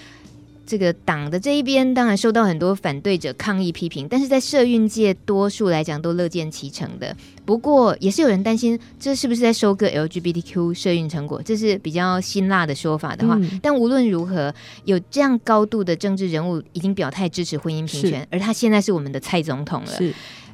[0.66, 7.16] 这个党的这一边当然受到很多反对者抗议批评，但是在社运界多数来讲都乐见其成的。
[7.44, 11.42] 不过也是有人担心，这是不是在收割 LGBTQ 社运成果？
[11.42, 13.36] 这是比较辛辣的说法的话。
[13.40, 14.54] 嗯、但无论如何，
[14.84, 19.92] 有这样高度的政治人物已经表态支持婚姻平权，而他现在是我们的蔡总统了。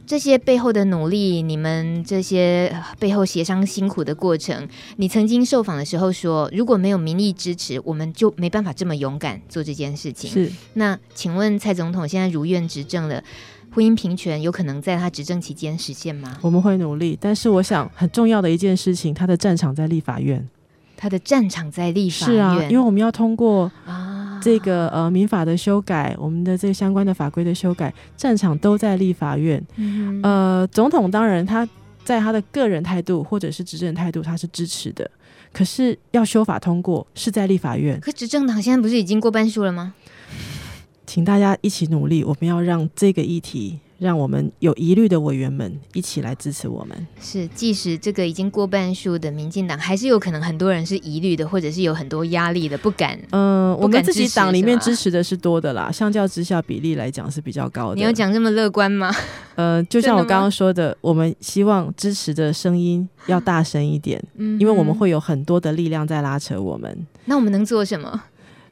[0.08, 0.18] 是。
[0.18, 10.28] 这些背后的努力，你们这些背后协商辛苦的过程，你曾经受访的时候说，如果没有民意支持，我们就没办法这么勇敢做这件事情。
[10.28, 10.50] 是。
[10.74, 13.22] 那请问蔡总统现在如愿执政了，
[13.70, 16.36] 婚姻平权有可能在他执政期间实现吗？
[16.40, 20.48] 我们会努力，但是我想很重要的一件事情，他的战场在立法院。
[20.96, 22.34] 他的战场在立法院。
[22.34, 24.17] 是啊，因为我们要通过啊。
[24.40, 29.62] 这个呃民法的修改，我们的这个相关的法规的修改，战场都在立法院。
[29.76, 31.68] 嗯、呃，总统当然他
[32.04, 35.10] 在他的个人态度或者是执政态度，他是支持的。
[35.52, 37.98] 可是要修法通过是在立法院。
[38.00, 39.94] 可执政党现在不是已经过半数了吗？
[41.06, 43.78] 请大家一起努力，我们要让这个议题。
[43.98, 47.06] 让我们有疑虑的委员们一起来支持我们。
[47.20, 53.18] 是，即使这个已经过半数的民进党，还是有可能很多人是疑虑的，或者是有很多压力的，不敢。
[53.30, 57.96] 嗯、呃，我们自己党里面支持的是多的啦，相较之下比例来讲是比较高的。
[57.96, 59.12] 你有讲这么乐观吗？
[59.56, 67.06] 呃， 就像我刚刚说的，我们希望支持的声音要大声一点， 嗯，因为我们会有很多的力量在拉扯我们。
[67.24, 68.22] 那我们能做什么？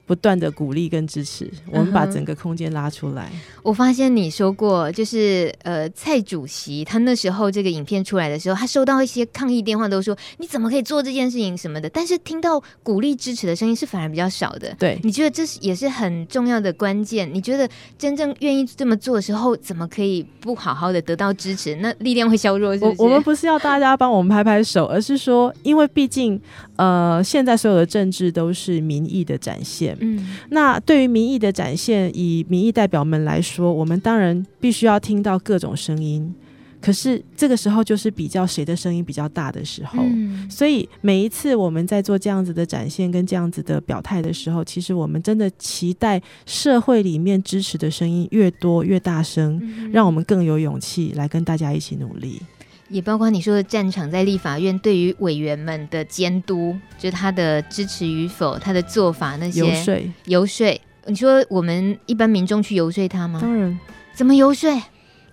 [0.07, 3.24] 不断的鼓励跟支持，我们把整个空间拉出来。
[3.24, 3.61] Uh -huh.
[3.64, 11.90] 我发现你说过，就是呃，蔡主席他那时候这个影片出来的时候，他收到一些抗议电话，都说你怎么可以做这件事情什么的。
[11.90, 14.72] 但是听到鼓励支持的声音是反而比较少的。
[14.78, 17.28] 对，你觉得这是也是很重要的关键？
[17.34, 21.74] 你觉得真正愿意这么做的时候，怎么可以不好好的得到支持？
[21.76, 22.84] 那力量会削弱是是？
[22.84, 26.40] 我我们不是要大家帮我们拍拍手，而是说，因为毕竟
[26.76, 29.95] 呃，现在所有的政治都是民意的展现。
[30.01, 36.34] 嗯，那对于民意的展现，以民意代表们来说，我们当然必须要听到各种声音。
[36.78, 39.99] 可是这个时候就是比较谁的声音比较大的时候。
[40.03, 52.40] 嗯，所以每一次我们在做这样子的展现跟这样子的表态的时候，其实我们真的期待社会里面支持的声音越多越大声，让我们更有勇气来跟大家一起努力。
[52.89, 60.80] 也包括你说的战场在立法院，对于委员们的监督，就是他的支持与否，他的做法那些游说，游说。
[61.07, 63.39] 你说我们一般民众去游说他吗？
[63.41, 63.78] 当然。
[64.14, 64.70] 怎么游说？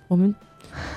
[0.08, 0.34] 我们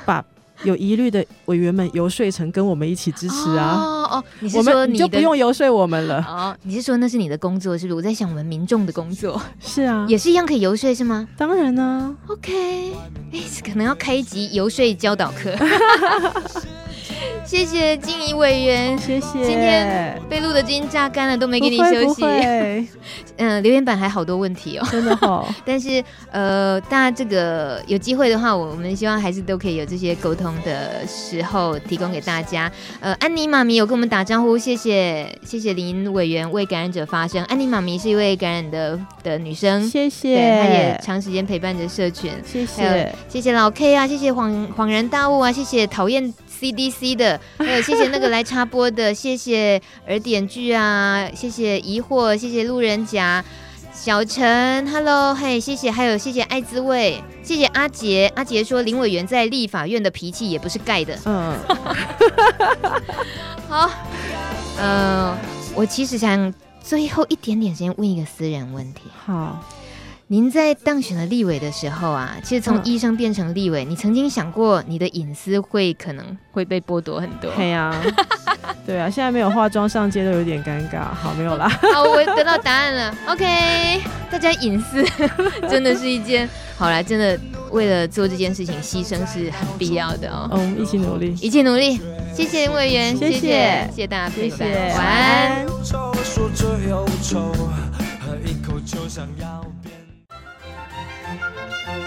[0.05, 0.25] 把。
[0.65, 3.75] 有疑虑的委员们游说成跟我们一起支持啊！
[3.77, 6.25] 哦哦，你是说你，你就不用游说我们了？
[6.29, 7.95] 哦，你是说那是你的工作是不是？
[7.95, 11.29] 我在想我们民众的工作是啊，也是一样可以游说是吗？
[11.37, 12.17] 当然呢。
[12.29, 12.93] OK，
[13.33, 15.55] 哎，可能要开一集游说教导课。
[17.47, 19.45] 谢谢静怡委员，谢谢。
[19.45, 22.25] 今天被录的已经榨干了，都没给你休息。
[23.39, 25.47] 嗯、呃，留言板还好多问题哦， 真的好。
[25.64, 32.71] 但是呃，大家这个有机会的话，我们希望还是都可以有这些沟通的时候提供给大家。
[33.01, 37.45] 呃，安妮妈咪有跟我们打招呼，谢谢谢谢林委员为感染者发声。
[37.45, 46.33] 安妮妈咪是一位感染的的女生，谢谢，她也长时间陪伴着社群，谢谢，谢谢老 K 啊，谢谢恍恍然大悟啊，谢谢讨厌。
[46.61, 53.45] CDC 的，还 有谢谢那个来插播的，谢谢耳点剧啊，谢谢疑惑，谢谢路人甲，
[53.93, 61.57] 小陈，Hello，嘿，谢谢，还有谢谢爱滋味，谢谢阿杰，阿杰说林委员在立法院的脾气也不是盖的，嗯，
[63.69, 63.91] 好，
[64.79, 65.39] 嗯、呃，
[65.75, 66.53] 我其实想
[66.83, 69.63] 最后一点点时间问一个私人问题，好。
[70.29, 77.49] 您在当选了立委的时候啊，其实从医生变成立委，嗯、你曾经想过你的隐私会可能会被剥夺很多？
[77.55, 77.95] 对啊，
[78.85, 81.14] 对啊，现在没有化妆上街都有点尴尬。
[81.14, 81.68] 好，没有啦。
[81.95, 83.14] 好，我得到答案了。
[83.29, 85.05] OK，大家隐私
[85.70, 87.39] 真的是一件好啦，真的
[87.70, 90.51] 为了做这件事情牺牲是很必要的哦。
[90.55, 92.01] 嗯，一起努力，一起努力。
[92.35, 95.64] 谢谢林委员，谢谢，谢谢大家陪伴，谢谢，晚安。